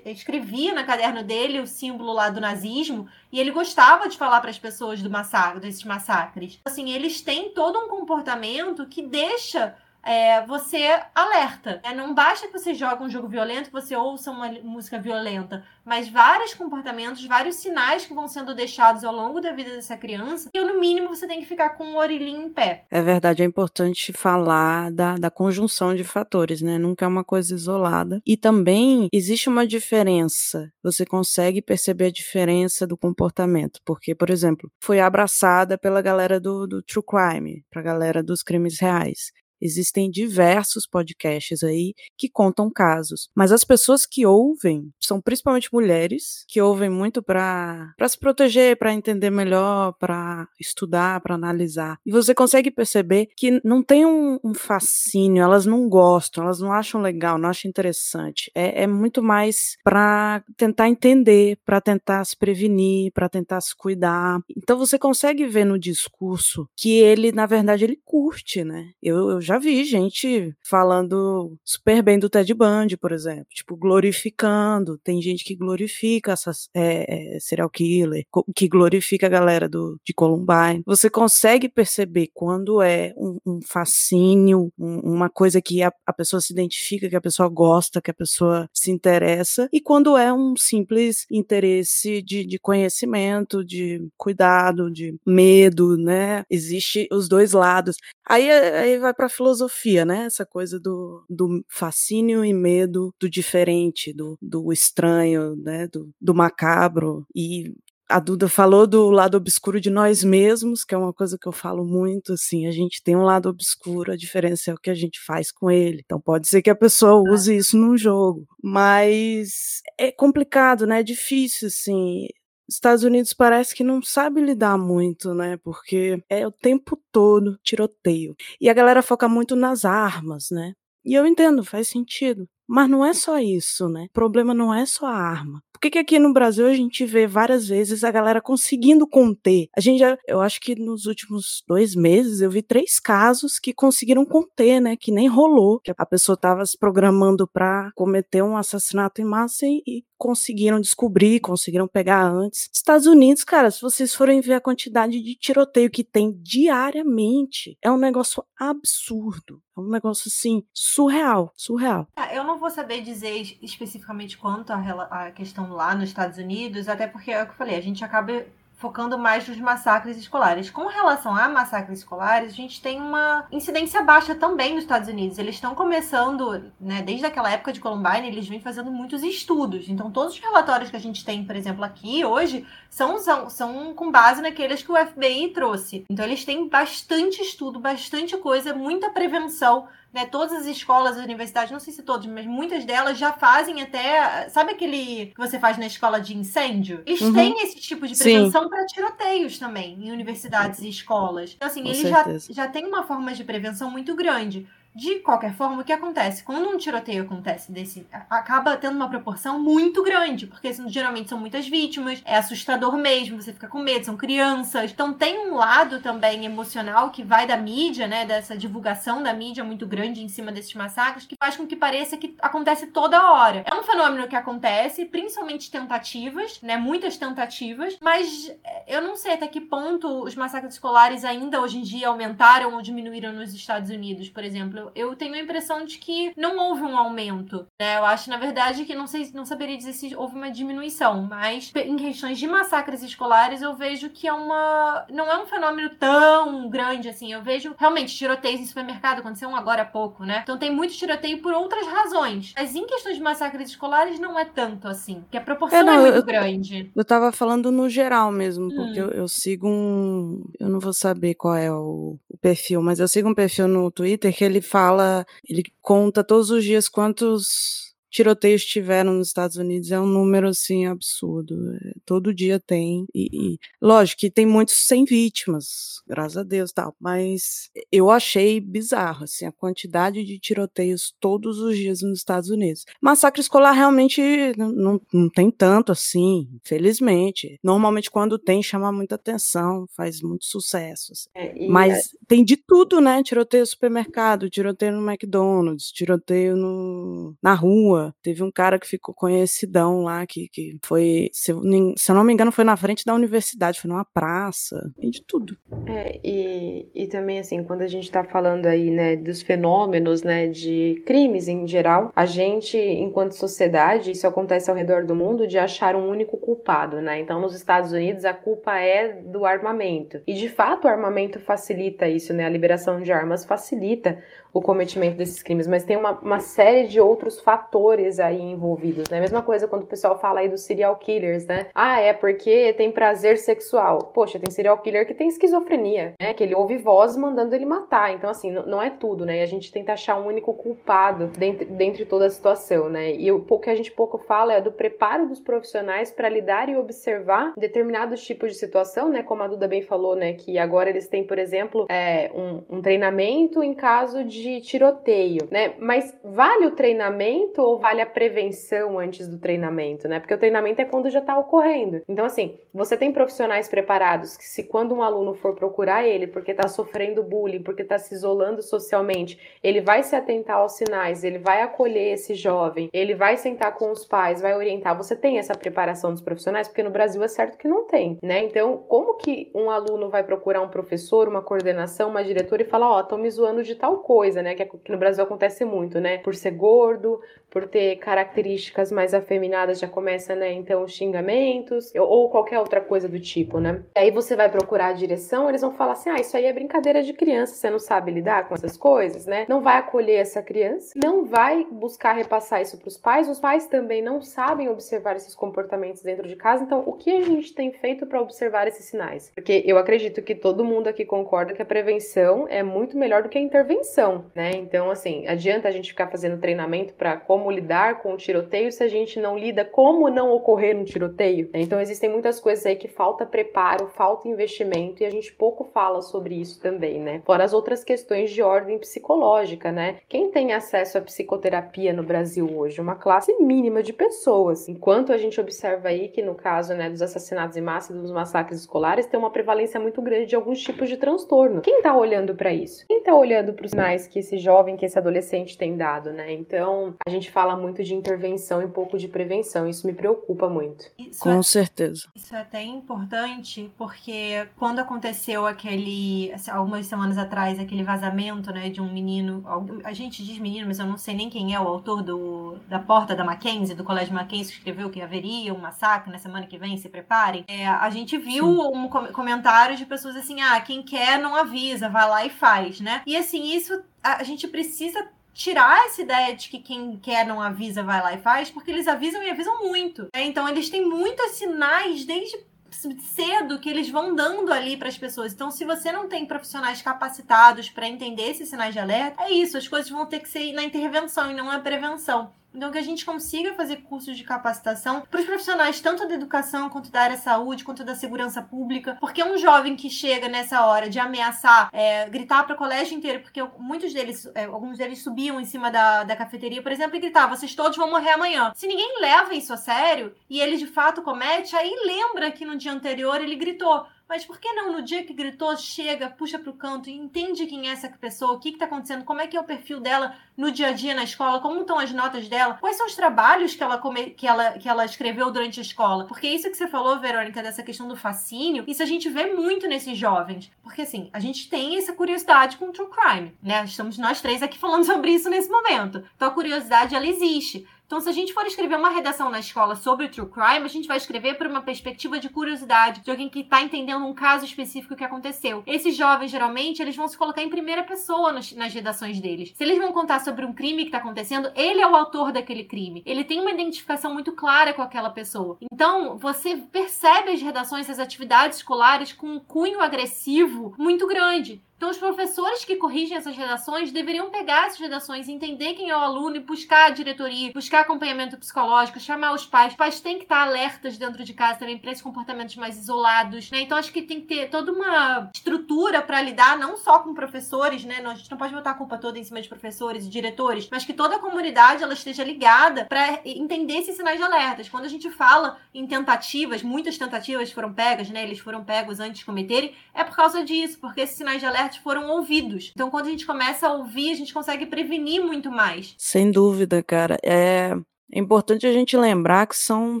[0.06, 4.50] escrevia no caderno dele o símbolo lá do nazismo e ele gostava de falar para
[4.50, 6.60] as pessoas do massacre, desses massacres.
[6.64, 9.76] Assim, eles têm todo um comportamento que deixa
[10.08, 11.80] é, você alerta.
[11.84, 15.62] É, não basta que você jogue um jogo violento, que você ouça uma música violenta,
[15.84, 20.48] mas vários comportamentos, vários sinais que vão sendo deixados ao longo da vida dessa criança,
[20.54, 22.86] e no mínimo você tem que ficar com o orelhinho em pé.
[22.90, 26.78] É verdade, é importante falar da, da conjunção de fatores, né?
[26.78, 28.22] Nunca é uma coisa isolada.
[28.26, 30.72] E também existe uma diferença.
[30.82, 33.80] Você consegue perceber a diferença do comportamento.
[33.84, 38.80] Porque, por exemplo, foi abraçada pela galera do, do True Crime, pra galera dos crimes
[38.80, 39.32] reais.
[39.60, 46.44] Existem diversos podcasts aí que contam casos, mas as pessoas que ouvem são principalmente mulheres
[46.48, 51.98] que ouvem muito para para se proteger, para entender melhor, para estudar, para analisar.
[52.04, 56.72] E você consegue perceber que não tem um, um, fascínio, elas não gostam, elas não
[56.72, 58.50] acham legal, não acham interessante.
[58.54, 64.40] É, é muito mais para tentar entender, para tentar se prevenir, para tentar se cuidar.
[64.56, 68.90] Então você consegue ver no discurso que ele, na verdade, ele curte, né?
[69.02, 74.98] Eu, eu já vi gente falando super bem do Ted Bundy, por exemplo, tipo, glorificando.
[74.98, 80.12] Tem gente que glorifica essa é, é, serial killer, que glorifica a galera do, de
[80.12, 80.82] Columbine.
[80.84, 86.42] Você consegue perceber quando é um, um fascínio, um, uma coisa que a, a pessoa
[86.42, 90.56] se identifica, que a pessoa gosta, que a pessoa se interessa, e quando é um
[90.56, 96.44] simples interesse de, de conhecimento, de cuidado, de medo, né?
[96.50, 97.96] Existe os dois lados.
[98.28, 100.24] Aí, aí vai para filosofia, né?
[100.26, 105.86] Essa coisa do, do fascínio e medo do diferente, do, do estranho, né?
[105.88, 107.26] Do, do macabro.
[107.34, 107.74] E
[108.08, 111.52] a Duda falou do lado obscuro de nós mesmos, que é uma coisa que eu
[111.52, 114.94] falo muito, assim, a gente tem um lado obscuro, a diferença é o que a
[114.94, 116.00] gente faz com ele.
[116.04, 121.00] Então pode ser que a pessoa use isso num jogo, mas é complicado, né?
[121.00, 122.28] É difícil, assim.
[122.68, 125.56] Estados Unidos parece que não sabe lidar muito, né?
[125.56, 128.36] Porque é o tempo todo tiroteio.
[128.60, 130.74] E a galera foca muito nas armas, né?
[131.04, 132.46] E eu entendo, faz sentido.
[132.68, 134.06] Mas não é só isso, né?
[134.10, 135.62] O problema não é só a arma.
[135.72, 139.68] Por que, que aqui no Brasil a gente vê várias vezes a galera conseguindo conter?
[139.74, 143.72] A gente já, eu acho que nos últimos dois meses eu vi três casos que
[143.72, 144.96] conseguiram conter, né?
[144.96, 145.80] Que nem rolou.
[145.80, 150.80] Que a pessoa estava se programando para cometer um assassinato em massa e, e conseguiram
[150.80, 152.68] descobrir, conseguiram pegar antes.
[152.72, 157.90] Estados Unidos, cara, se vocês forem ver a quantidade de tiroteio que tem diariamente, é
[157.90, 159.62] um negócio absurdo.
[159.76, 162.08] É um negócio assim, surreal, surreal.
[162.16, 167.06] Ah, eu não vou saber dizer especificamente quanto a, questão lá nos Estados Unidos, até
[167.06, 168.44] porque é o que eu falei, a gente acaba
[168.78, 170.70] focando mais nos massacres escolares.
[170.70, 175.36] Com relação a massacres escolares, a gente tem uma incidência baixa também nos Estados Unidos.
[175.36, 179.88] Eles estão começando, né, desde aquela época de Columbine, eles vêm fazendo muitos estudos.
[179.88, 183.94] Então, todos os relatórios que a gente tem, por exemplo, aqui hoje, são, são, são
[183.94, 186.06] com base naqueles que o FBI trouxe.
[186.08, 191.70] Então, eles têm bastante estudo, bastante coisa, muita prevenção né, todas as escolas, as universidades,
[191.70, 194.48] não sei se todas, mas muitas delas já fazem até.
[194.48, 197.02] Sabe aquele que você faz na escola de incêndio?
[197.04, 197.34] Eles uhum.
[197.34, 201.52] têm esse tipo de prevenção para tiroteios também, em universidades e escolas.
[201.54, 204.66] Então, assim, Com eles já, já têm uma forma de prevenção muito grande.
[204.94, 206.42] De qualquer forma, o que acontece?
[206.42, 211.68] Quando um tiroteio acontece desse, acaba tendo uma proporção muito grande, porque geralmente são muitas
[211.68, 214.90] vítimas, é assustador mesmo, você fica com medo, são crianças.
[214.90, 219.62] Então tem um lado também emocional que vai da mídia, né, dessa divulgação da mídia
[219.62, 223.62] muito grande em cima desses massacres, que faz com que pareça que acontece toda hora.
[223.70, 229.34] É um fenômeno que acontece, principalmente tentativas, né, muitas tentativas, mas é, eu não sei
[229.34, 233.90] até que ponto os massacres escolares ainda hoje em dia aumentaram ou diminuíram nos Estados
[233.90, 237.66] Unidos, por exemplo eu tenho a impressão de que não houve um aumento.
[237.80, 237.98] Né?
[237.98, 241.72] Eu acho, na verdade, que não sei, não saberia dizer se houve uma diminuição, mas
[241.74, 245.06] em questões de massacres escolares, eu vejo que é uma.
[245.10, 247.32] não é um fenômeno tão grande assim.
[247.32, 250.40] Eu vejo realmente tiroteios em supermercado, aconteceu um agora há pouco, né?
[250.42, 252.52] Então tem muito tiroteio por outras razões.
[252.56, 255.20] Mas em questões de massacres escolares, não é tanto assim.
[255.20, 256.90] Porque a proporção é, não, é muito eu, grande.
[256.94, 258.74] Eu tava falando no geral mesmo, hum.
[258.74, 260.44] porque eu, eu, sigo um.
[260.58, 263.90] Eu não vou saber qual é o, o perfil, mas eu sigo um perfil no
[263.90, 269.90] Twitter que ele fala, ele conta todos os dias quantos tiroteios tiveram nos Estados Unidos
[269.90, 271.56] é um número assim absurdo.
[272.04, 276.94] Todo dia tem e, e, lógico que tem muitos sem vítimas, graças a Deus, tal.
[277.00, 282.84] Mas eu achei bizarro assim a quantidade de tiroteios todos os dias nos Estados Unidos.
[283.00, 284.20] Massacre escolar realmente
[284.56, 287.58] não, não, não tem tanto assim, infelizmente.
[287.62, 291.12] Normalmente quando tem chama muita atenção, faz muito sucesso.
[291.12, 291.28] Assim.
[291.34, 292.18] É, Mas é...
[292.26, 293.22] tem de tudo, né?
[293.22, 297.97] Tiroteio no supermercado, tiroteio no McDonald's, tiroteio no, na rua.
[298.22, 301.60] Teve um cara que ficou conhecidão lá, que, que foi, se eu,
[301.96, 305.22] se eu não me engano, foi na frente da universidade, foi numa praça, tem de
[305.26, 305.56] tudo.
[305.86, 310.48] É, e, e também, assim, quando a gente tá falando aí, né, dos fenômenos, né,
[310.48, 315.58] de crimes em geral, a gente, enquanto sociedade, isso acontece ao redor do mundo, de
[315.58, 317.20] achar um único culpado, né?
[317.20, 320.20] Então, nos Estados Unidos, a culpa é do armamento.
[320.26, 322.44] E, de fato, o armamento facilita isso, né?
[322.44, 324.18] A liberação de armas facilita
[324.52, 329.20] o cometimento desses crimes, mas tem uma, uma série de outros fatores aí envolvidos, né?
[329.20, 331.66] Mesma coisa quando o pessoal fala aí dos serial killers, né?
[331.74, 334.10] Ah, é porque tem prazer sexual.
[334.14, 336.34] Poxa, tem serial killer que tem esquizofrenia, né?
[336.34, 338.12] Que ele ouve voz mandando ele matar.
[338.12, 339.38] Então, assim, não é tudo, né?
[339.38, 343.14] E a gente tenta achar um único culpado dentro, dentro de toda a situação, né?
[343.14, 346.76] E o que a gente pouco fala é do preparo dos profissionais para lidar e
[346.76, 349.22] observar determinados tipos de situação, né?
[349.22, 350.32] Como a Duda bem falou, né?
[350.32, 355.48] Que agora eles têm, por exemplo, é, um, um treinamento em caso de de tiroteio,
[355.50, 355.74] né?
[355.78, 360.20] Mas vale o treinamento ou vale a prevenção antes do treinamento, né?
[360.20, 362.02] Porque o treinamento é quando já tá ocorrendo.
[362.08, 366.54] Então, assim, você tem profissionais preparados que, se quando um aluno for procurar ele porque
[366.54, 371.38] tá sofrendo bullying, porque tá se isolando socialmente, ele vai se atentar aos sinais, ele
[371.38, 374.96] vai acolher esse jovem, ele vai sentar com os pais, vai orientar.
[374.96, 376.68] Você tem essa preparação dos profissionais?
[376.68, 378.44] Porque no Brasil é certo que não tem, né?
[378.44, 382.90] Então, como que um aluno vai procurar um professor, uma coordenação, uma diretora e falar:
[382.90, 384.27] Ó, oh, tô me zoando de tal coisa?
[384.28, 384.54] Coisa, né?
[384.54, 386.18] Que, que no Brasil acontece muito, né?
[386.18, 387.20] Por ser gordo,
[387.50, 390.52] por ter características mais afeminadas, já começa, né?
[390.52, 393.82] Então, os xingamentos, ou qualquer outra coisa do tipo, né?
[393.96, 396.52] E aí você vai procurar a direção, eles vão falar assim: ah, isso aí é
[396.52, 399.46] brincadeira de criança, você não sabe lidar com essas coisas, né?
[399.48, 403.66] Não vai acolher essa criança, não vai buscar repassar isso para os pais, os pais
[403.66, 407.72] também não sabem observar esses comportamentos dentro de casa, então o que a gente tem
[407.72, 409.30] feito para observar esses sinais?
[409.34, 413.28] Porque eu acredito que todo mundo aqui concorda que a prevenção é muito melhor do
[413.28, 414.52] que a intervenção, né?
[414.54, 418.82] Então, assim, adianta a gente ficar fazendo treinamento para como lidar com o tiroteio se
[418.82, 421.48] a gente não lida como não ocorrer um tiroteio.
[421.52, 421.60] Né?
[421.60, 426.02] Então, existem muitas coisas aí que falta preparo, falta investimento e a gente pouco fala
[426.02, 427.22] sobre isso também, né?
[427.24, 429.96] Fora as outras questões de ordem psicológica, né?
[430.08, 432.80] Quem tem acesso à psicoterapia no Brasil hoje?
[432.80, 434.68] Uma classe mínima de pessoas.
[434.68, 438.10] Enquanto a gente observa aí que no caso, né, dos assassinatos em massa e dos
[438.10, 441.60] massacres escolares tem uma prevalência muito grande de alguns tipos de transtorno.
[441.60, 442.86] Quem tá olhando para isso?
[442.86, 446.32] Quem tá olhando para os sinais que esse jovem, que esse adolescente tem dado, né?
[446.32, 449.68] Então, a gente fala muito de intervenção e pouco de prevenção.
[449.68, 450.86] Isso me preocupa muito.
[450.98, 452.08] Isso Com é, certeza.
[452.14, 458.70] Isso é até importante, porque quando aconteceu aquele, assim, algumas semanas atrás, aquele vazamento, né,
[458.70, 459.44] de um menino,
[459.84, 462.78] a gente diz menino, mas eu não sei nem quem é o autor do, da
[462.78, 466.58] porta da Mackenzie, do Colégio Mackenzie, que escreveu que haveria um massacre na semana que
[466.58, 467.44] vem, se preparem.
[467.48, 468.70] É, a gente viu Sim.
[468.74, 473.02] um comentário de pessoas assim, ah, quem quer não avisa, vai lá e faz, né?
[473.06, 477.82] E assim, isso a gente precisa tirar essa ideia de que quem quer não avisa
[477.82, 480.08] vai lá e faz, porque eles avisam e avisam muito.
[480.14, 480.24] Né?
[480.24, 485.32] Então eles têm muitos sinais desde cedo que eles vão dando ali para as pessoas.
[485.32, 489.56] Então, se você não tem profissionais capacitados para entender esses sinais de alerta, é isso,
[489.56, 492.32] as coisas vão ter que ser na intervenção e não na prevenção.
[492.54, 496.68] Então, que a gente consiga fazer cursos de capacitação para os profissionais, tanto da educação,
[496.68, 498.96] quanto da área saúde, quanto da segurança pública.
[499.00, 503.20] Porque um jovem que chega nessa hora de ameaçar, é, gritar para o colégio inteiro,
[503.20, 507.00] porque muitos deles, é, alguns deles subiam em cima da, da cafeteria, por exemplo, e
[507.00, 508.52] gritavam: vocês todos vão morrer amanhã.
[508.54, 512.56] Se ninguém leva isso a sério e ele de fato comete, aí lembra que no
[512.56, 513.86] dia anterior ele gritou.
[514.08, 517.68] Mas por que não no dia que gritou, chega, puxa pro canto e entende quem
[517.68, 520.50] é essa pessoa, o que está acontecendo, como é que é o perfil dela no
[520.50, 523.62] dia a dia na escola, como estão as notas dela, quais são os trabalhos que
[523.62, 526.06] ela, come, que ela, que ela escreveu durante a escola.
[526.06, 529.68] Porque isso que você falou, Verônica, dessa questão do fascínio, isso a gente vê muito
[529.68, 530.50] nesses jovens.
[530.62, 533.64] Porque assim, a gente tem essa curiosidade com o true crime, né?
[533.64, 536.02] Estamos nós três aqui falando sobre isso nesse momento.
[536.16, 537.66] Então a curiosidade ela existe.
[537.88, 540.86] Então, se a gente for escrever uma redação na escola sobre true crime, a gente
[540.86, 544.94] vai escrever por uma perspectiva de curiosidade, de alguém que está entendendo um caso específico
[544.94, 545.62] que aconteceu.
[545.66, 549.54] Esses jovens, geralmente, eles vão se colocar em primeira pessoa nas, redações deles.
[549.56, 552.64] Se eles vão contar sobre um crime que está acontecendo, ele é o autor daquele
[552.64, 553.02] crime.
[553.06, 555.56] Ele tem uma identificação muito clara com aquela pessoa.
[555.72, 561.62] Então, você percebe as redações, as atividades escolares com um cunho agressivo muito grande.
[561.78, 566.00] Então, os professores que corrigem essas redações deveriam pegar essas redações, entender quem é o
[566.00, 569.70] aluno e buscar a diretoria, buscar acompanhamento psicológico, chamar os pais.
[569.70, 573.48] Os pais têm que estar alertas dentro de casa também para esses comportamentos mais isolados,
[573.52, 573.60] né?
[573.60, 577.84] Então, acho que tem que ter toda uma estrutura para lidar não só com professores,
[577.84, 578.02] né?
[578.04, 580.84] a gente não pode botar a culpa toda em cima de professores e diretores, mas
[580.84, 584.68] que toda a comunidade ela esteja ligada para entender esses sinais de alertas.
[584.68, 588.24] Quando a gente fala em tentativas, muitas tentativas foram pegas, né?
[588.24, 591.78] Eles foram pegos antes de cometerem, é por causa disso, porque esses sinais de alertas
[591.78, 592.72] foram ouvidos.
[592.74, 595.94] Então, quando a gente começa a ouvir, a gente consegue prevenir muito mais.
[595.98, 597.18] Sem dúvida, cara.
[597.22, 597.76] É.
[598.10, 600.00] É importante a gente lembrar que são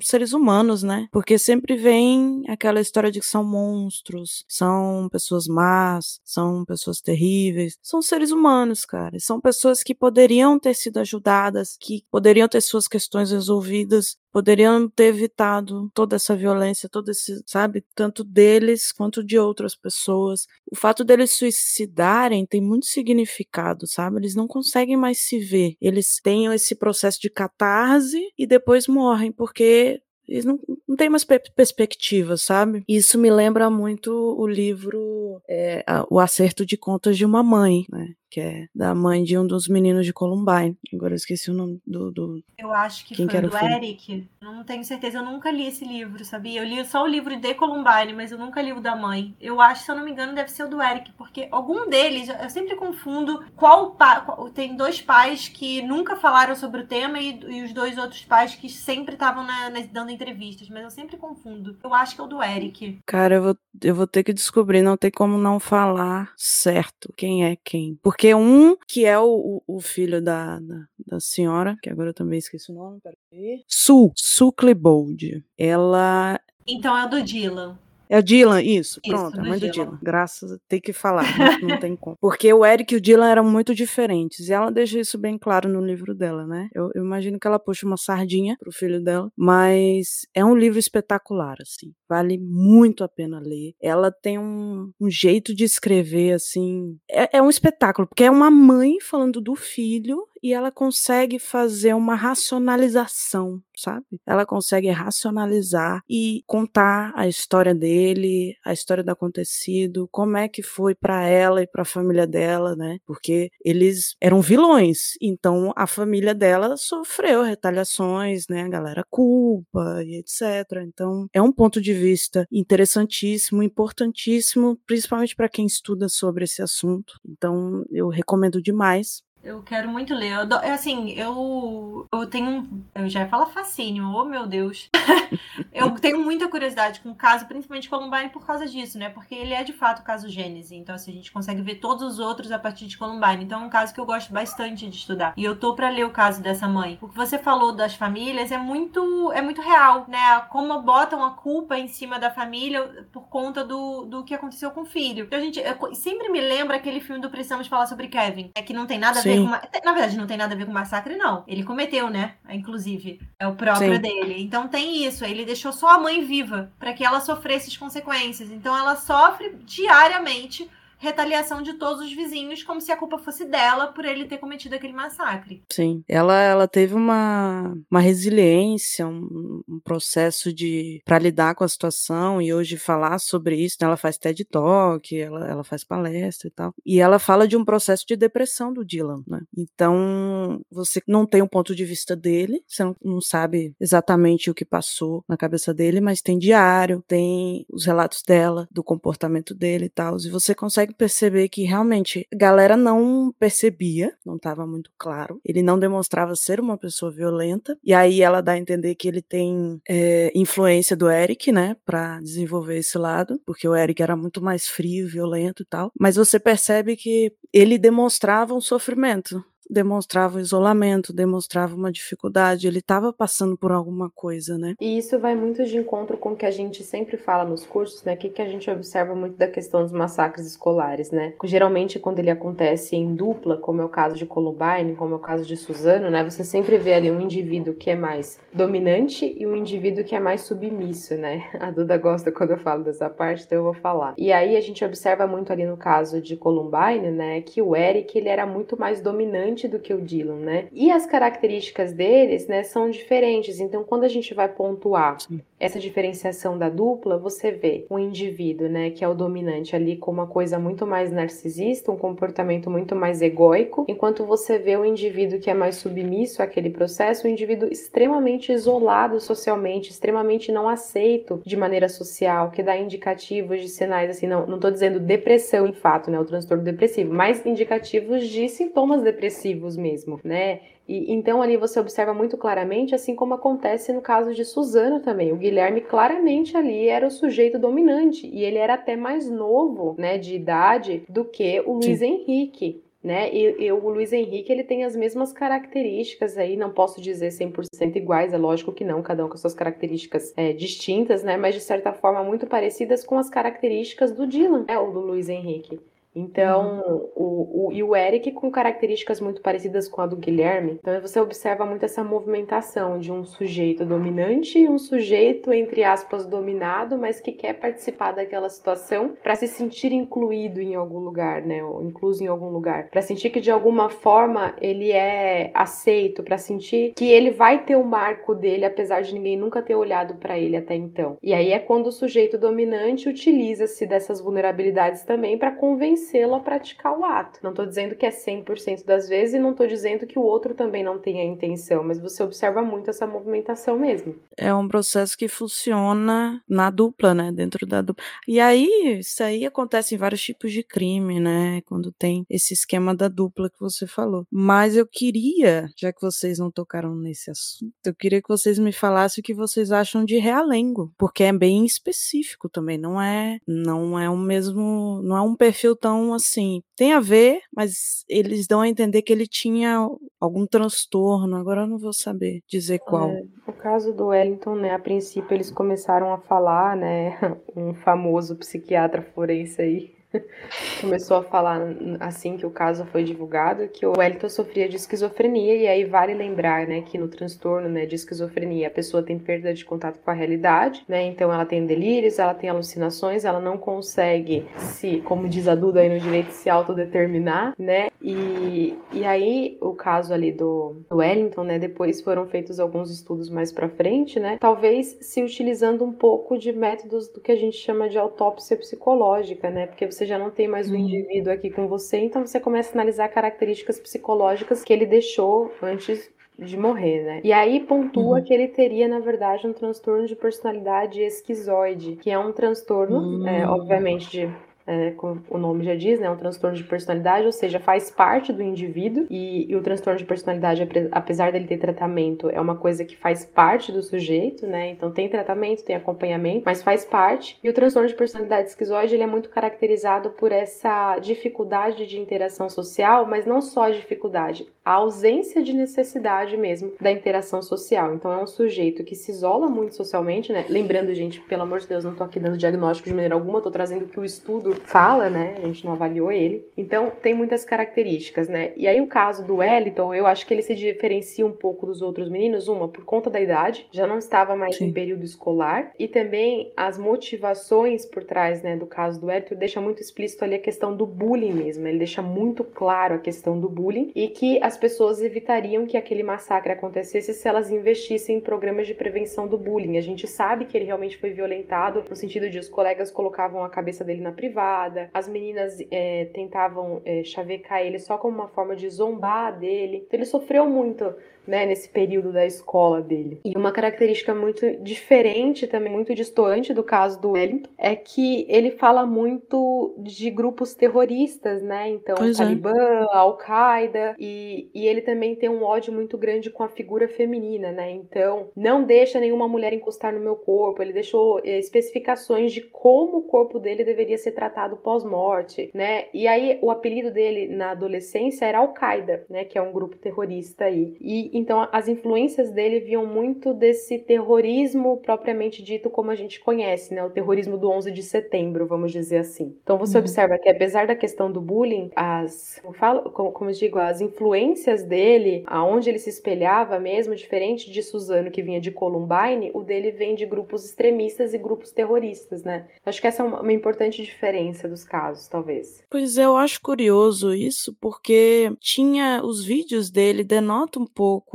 [0.00, 1.08] seres humanos, né?
[1.12, 7.76] Porque sempre vem aquela história de que são monstros, são pessoas más, são pessoas terríveis.
[7.82, 9.20] São seres humanos, cara.
[9.20, 15.04] São pessoas que poderiam ter sido ajudadas, que poderiam ter suas questões resolvidas poderiam ter
[15.04, 20.46] evitado toda essa violência, todo esse, sabe, tanto deles quanto de outras pessoas.
[20.70, 24.18] O fato deles suicidarem tem muito significado, sabe?
[24.18, 25.76] Eles não conseguem mais se ver.
[25.80, 31.24] Eles têm esse processo de catarse e depois morrem porque eles não, não têm mais
[31.24, 32.84] perspectiva, sabe?
[32.86, 38.12] Isso me lembra muito o livro é, O Acerto de Contas de uma Mãe, né?
[38.30, 40.76] Que é da mãe de um dos meninos de Columbine.
[40.92, 42.10] Agora eu esqueci o nome do.
[42.10, 42.42] do...
[42.56, 44.28] Eu acho que Quem foi que do Eric.
[44.40, 46.60] Não tenho certeza, eu nunca li esse livro, sabia?
[46.60, 49.34] Eu li só o livro de Columbine, mas eu nunca li o da mãe.
[49.40, 52.28] Eu acho, se eu não me engano, deve ser o do Eric, porque algum deles,
[52.28, 54.24] eu sempre confundo qual pai.
[54.54, 58.54] Tem dois pais que nunca falaram sobre o tema e, e os dois outros pais
[58.54, 59.46] que sempre estavam
[59.92, 61.76] dando entrevistas, mas eu sempre confundo.
[61.82, 62.98] Eu acho que é o do Eric.
[63.06, 67.44] Cara, eu vou, eu vou ter que descobrir, não tem como não falar certo quem
[67.44, 67.98] é quem.
[68.02, 72.14] Porque porque um, que é o, o filho da, da, da, senhora, que agora eu
[72.14, 73.62] também esqueci o nome, peraí.
[73.68, 75.44] Su, Su Klebold.
[75.56, 76.40] Ela.
[76.66, 77.78] Então é o do Dylan.
[78.10, 78.98] É a Dylan, isso.
[78.98, 79.84] isso pronto, a mãe do Dylan.
[79.84, 79.98] Dylan.
[80.02, 81.26] Graças, tem que falar,
[81.60, 82.16] não, não tem como.
[82.20, 84.48] Porque o Eric e o Dylan eram muito diferentes.
[84.48, 86.68] E ela deixa isso bem claro no livro dela, né?
[86.74, 89.30] Eu, eu imagino que ela puxa uma sardinha pro filho dela.
[89.36, 91.92] Mas é um livro espetacular, assim.
[92.08, 93.74] Vale muito a pena ler.
[93.80, 96.98] Ela tem um, um jeito de escrever, assim.
[97.10, 101.94] É, é um espetáculo, porque é uma mãe falando do filho e ela consegue fazer
[101.94, 104.04] uma racionalização, sabe?
[104.26, 110.62] Ela consegue racionalizar e contar a história dele, a história do acontecido, como é que
[110.62, 112.98] foi para ela e para a família dela, né?
[113.06, 118.62] Porque eles eram vilões, então a família dela sofreu retaliações, né?
[118.62, 120.82] A galera culpa e etc.
[120.86, 127.14] Então é um ponto de vista interessantíssimo, importantíssimo, principalmente para quem estuda sobre esse assunto.
[127.26, 129.22] Então eu recomendo demais.
[129.48, 130.32] Eu quero muito ler.
[130.32, 132.68] Eu, assim, eu, eu tenho.
[132.94, 134.90] Eu já ia falar fascínio, oh meu Deus.
[135.72, 139.08] eu tenho muita curiosidade com o caso, principalmente Columbine, por causa disso, né?
[139.08, 140.76] Porque ele é de fato o caso Gênese.
[140.76, 143.42] Então, assim, a gente consegue ver todos os outros a partir de Columbine.
[143.42, 145.32] Então, é um caso que eu gosto bastante de estudar.
[145.34, 146.98] E eu tô para ler o caso dessa mãe.
[147.00, 150.40] O que você falou das famílias é muito, é muito real, né?
[150.50, 154.82] Como botam a culpa em cima da família por conta do, do que aconteceu com
[154.82, 155.24] o filho.
[155.24, 155.62] Então, a gente
[155.94, 159.20] sempre me lembra aquele filme do Precisamos Falar sobre Kevin, é que não tem nada
[159.20, 159.84] a ver ver com.
[159.84, 161.44] Na verdade, não tem nada a ver com massacre, não.
[161.46, 162.34] Ele cometeu, né?
[162.48, 163.20] Inclusive.
[163.38, 164.00] É o próprio Sim.
[164.00, 164.42] dele.
[164.42, 165.24] Então tem isso.
[165.24, 168.50] Ele deixou só a mãe viva para que ela sofresse as consequências.
[168.50, 170.68] Então ela sofre diariamente
[170.98, 174.74] retaliação de todos os vizinhos, como se a culpa fosse dela por ele ter cometido
[174.74, 175.62] aquele massacre.
[175.70, 181.68] Sim, ela, ela teve uma, uma resiliência, um, um processo de para lidar com a
[181.68, 183.76] situação e hoje falar sobre isso.
[183.80, 183.86] Né?
[183.86, 186.74] Ela faz TED Talk, ela, ela faz palestra e tal.
[186.84, 189.40] E ela fala de um processo de depressão do Dylan, né?
[189.56, 194.50] Então, você não tem o um ponto de vista dele, você não, não sabe exatamente
[194.50, 199.54] o que passou na cabeça dele, mas tem diário, tem os relatos dela, do comportamento
[199.54, 204.36] dele e tal, e você consegue consegue perceber que realmente a galera não percebia, não
[204.36, 205.40] estava muito claro.
[205.44, 207.76] Ele não demonstrava ser uma pessoa violenta.
[207.82, 212.20] E aí ela dá a entender que ele tem é, influência do Eric, né, para
[212.20, 215.90] desenvolver esse lado, porque o Eric era muito mais frio, violento e tal.
[215.98, 223.12] Mas você percebe que ele demonstrava um sofrimento demonstrava isolamento, demonstrava uma dificuldade, ele estava
[223.12, 224.74] passando por alguma coisa, né?
[224.80, 228.02] E isso vai muito de encontro com o que a gente sempre fala nos cursos,
[228.04, 228.14] né?
[228.14, 231.34] O que, que a gente observa muito da questão dos massacres escolares, né?
[231.44, 235.20] Geralmente, quando ele acontece em dupla, como é o caso de Columbine, como é o
[235.20, 236.24] caso de Suzano, né?
[236.24, 240.20] Você sempre vê ali um indivíduo que é mais dominante e um indivíduo que é
[240.20, 241.48] mais submisso, né?
[241.60, 244.14] A Duda gosta quando eu falo dessa parte, então eu vou falar.
[244.16, 247.40] E aí a gente observa muito ali no caso de Columbine, né?
[247.42, 250.68] Que o Eric, ele era muito mais dominante do que o Dylan, né?
[250.72, 253.58] E as características deles, né, são diferentes.
[253.58, 255.16] Então, quando a gente vai pontuar
[255.58, 260.10] essa diferenciação da dupla, você vê um indivíduo, né, que é o dominante ali com
[260.10, 265.40] uma coisa muito mais narcisista, um comportamento muito mais egóico, enquanto você vê o indivíduo
[265.40, 271.56] que é mais submisso àquele processo, um indivíduo extremamente isolado socialmente, extremamente não aceito de
[271.56, 276.10] maneira social, que dá indicativos de sinais assim, não, não tô dizendo depressão em fato,
[276.10, 280.60] né, o transtorno depressivo, mas indicativos de sintomas depressivos mesmo, né?
[280.88, 285.32] E, então ali você observa muito claramente, assim como acontece no caso de Suzana também.
[285.32, 290.16] O Guilherme claramente ali era o sujeito dominante e ele era até mais novo, né,
[290.16, 292.06] de idade do que o Luiz Sim.
[292.06, 292.82] Henrique.
[293.02, 293.32] Né?
[293.32, 297.94] E, e, o Luiz Henrique ele tem as mesmas características aí, não posso dizer 100%
[297.94, 301.36] iguais, é lógico que não, cada um com suas características é, distintas, né?
[301.36, 304.76] Mas de certa forma muito parecidas com as características do Dylan, né?
[304.80, 305.80] Ou do Luiz Henrique.
[306.18, 307.10] Então, uhum.
[307.14, 310.78] o, o, e o Eric com características muito parecidas com a do Guilherme.
[310.80, 316.26] Então, você observa muito essa movimentação de um sujeito dominante e um sujeito, entre aspas,
[316.26, 321.62] dominado, mas que quer participar daquela situação para se sentir incluído em algum lugar, né?
[321.62, 322.88] Ou incluso em algum lugar.
[322.90, 327.76] Para sentir que de alguma forma ele é aceito, para sentir que ele vai ter
[327.76, 331.16] o marco dele, apesar de ninguém nunca ter olhado para ele até então.
[331.22, 336.40] E aí é quando o sujeito dominante utiliza-se dessas vulnerabilidades também para convencer convencê-lo a
[336.40, 337.40] praticar o ato.
[337.42, 340.54] Não estou dizendo que é 100% das vezes e não estou dizendo que o outro
[340.54, 344.14] também não tenha intenção, mas você observa muito essa movimentação mesmo.
[344.36, 347.30] É um processo que funciona na dupla, né?
[347.32, 348.04] Dentro da dupla.
[348.26, 351.60] E aí, isso aí acontece em vários tipos de crime, né?
[351.62, 354.26] Quando tem esse esquema da dupla que você falou.
[354.30, 358.72] Mas eu queria, já que vocês não tocaram nesse assunto, eu queria que vocês me
[358.72, 363.98] falassem o que vocês acham de realengo, porque é bem específico também, não é, não
[363.98, 368.46] é o mesmo, não é um perfil tão então, assim, tem a ver, mas eles
[368.46, 369.88] dão a entender que ele tinha
[370.20, 371.34] algum transtorno.
[371.34, 373.08] Agora eu não vou saber dizer qual.
[373.08, 374.74] É, o caso do Wellington, né?
[374.74, 377.18] A princípio eles começaram a falar, né?
[377.56, 379.97] Um famoso psiquiatra forense aí
[380.80, 381.60] começou a falar
[382.00, 386.14] assim que o caso foi divulgado que o Wellington sofria de esquizofrenia e aí vale
[386.14, 390.10] lembrar, né, que no transtorno, né, de esquizofrenia a pessoa tem perda de contato com
[390.10, 395.28] a realidade, né, então ela tem delírios, ela tem alucinações, ela não consegue se, como
[395.28, 400.32] diz a Duda aí no direito, se autodeterminar, né, e, e aí o caso ali
[400.32, 405.22] do, do Wellington, né, depois foram feitos alguns estudos mais para frente, né, talvez se
[405.22, 409.86] utilizando um pouco de métodos do que a gente chama de autópsia psicológica, né, porque
[409.86, 410.80] você já não tem mais o uhum.
[410.80, 416.10] indivíduo aqui com você, então você começa a analisar características psicológicas que ele deixou antes
[416.38, 417.20] de morrer, né?
[417.24, 418.24] E aí pontua uhum.
[418.24, 423.26] que ele teria, na verdade, um transtorno de personalidade esquizoide, que é um transtorno, uhum.
[423.26, 424.30] é, obviamente, de
[424.68, 428.34] é, como o nome já diz, né, um transtorno de personalidade, ou seja, faz parte
[428.34, 432.84] do indivíduo e, e, o transtorno de personalidade, apesar dele ter tratamento, é uma coisa
[432.84, 434.68] que faz parte do sujeito, né?
[434.68, 437.38] Então tem tratamento, tem acompanhamento, mas faz parte.
[437.42, 442.50] E o transtorno de personalidade esquizoide, ele é muito caracterizado por essa dificuldade de interação
[442.50, 447.94] social, mas não só a dificuldade, a ausência de necessidade mesmo da interação social.
[447.94, 450.44] Então é um sujeito que se isola muito socialmente, né?
[450.46, 453.50] Lembrando, gente, pelo amor de Deus, não tô aqui dando diagnóstico de maneira alguma, tô
[453.50, 455.34] trazendo que o estudo fala, né?
[455.38, 456.46] A gente não avaliou ele.
[456.56, 458.52] Então tem muitas características, né?
[458.56, 461.82] E aí o caso do Wellington, eu acho que ele se diferencia um pouco dos
[461.82, 464.66] outros meninos, uma por conta da idade, já não estava mais Sim.
[464.66, 469.60] em período escolar, e também as motivações por trás, né, do caso do Wellington deixa
[469.60, 471.66] muito explícito ali a questão do bullying mesmo.
[471.66, 476.02] Ele deixa muito claro a questão do bullying e que as pessoas evitariam que aquele
[476.02, 479.76] massacre acontecesse se elas investissem em programas de prevenção do bullying.
[479.76, 483.48] A gente sabe que ele realmente foi violentado, no sentido de os colegas colocavam a
[483.48, 484.47] cabeça dele na privada,
[484.94, 489.84] as meninas é, tentavam é, chavecar ele só como uma forma de zombar dele.
[489.86, 490.94] Então, ele sofreu muito
[491.28, 493.20] né, nesse período da escola dele.
[493.22, 498.52] E uma característica muito diferente, também muito distante do caso do Wellington, é que ele
[498.52, 501.68] fala muito de grupos terroristas, né?
[501.68, 502.24] Então, pois é.
[502.24, 502.86] Talibã, é.
[502.90, 507.70] Al-Qaeda, e, e ele também tem um ódio muito grande com a figura feminina, né?
[507.72, 510.62] Então, não deixa nenhuma mulher encostar no meu corpo.
[510.62, 515.86] Ele deixou é, especificações de como o corpo dele deveria ser tratado pós-morte, né?
[515.92, 519.24] E aí, o apelido dele na adolescência era Al-Qaeda, né?
[519.24, 520.74] Que é um grupo terrorista aí.
[520.80, 526.74] E então as influências dele vinham muito desse terrorismo propriamente dito como a gente conhece,
[526.74, 526.84] né?
[526.84, 529.36] O terrorismo do 11 de setembro, vamos dizer assim.
[529.42, 529.82] Então você uhum.
[529.82, 533.80] observa que apesar da questão do bullying, as, como, falo, como, como eu digo, as
[533.80, 539.42] influências dele, aonde ele se espelhava mesmo, diferente de Suzano que vinha de Columbine, o
[539.42, 542.46] dele vem de grupos extremistas e grupos terroristas, né?
[542.64, 545.62] Acho que essa é uma, uma importante diferença dos casos, talvez.
[545.70, 551.07] Pois é, eu acho curioso isso, porque tinha os vídeos dele denotam um pouco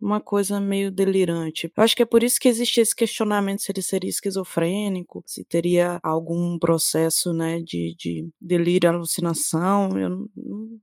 [0.00, 1.70] uma coisa meio delirante.
[1.74, 5.44] Eu acho que é por isso que existe esse questionamento se ele seria esquizofrênico, se
[5.44, 9.98] teria algum processo, né, de, de delírio, alucinação.
[9.98, 10.28] Eu não,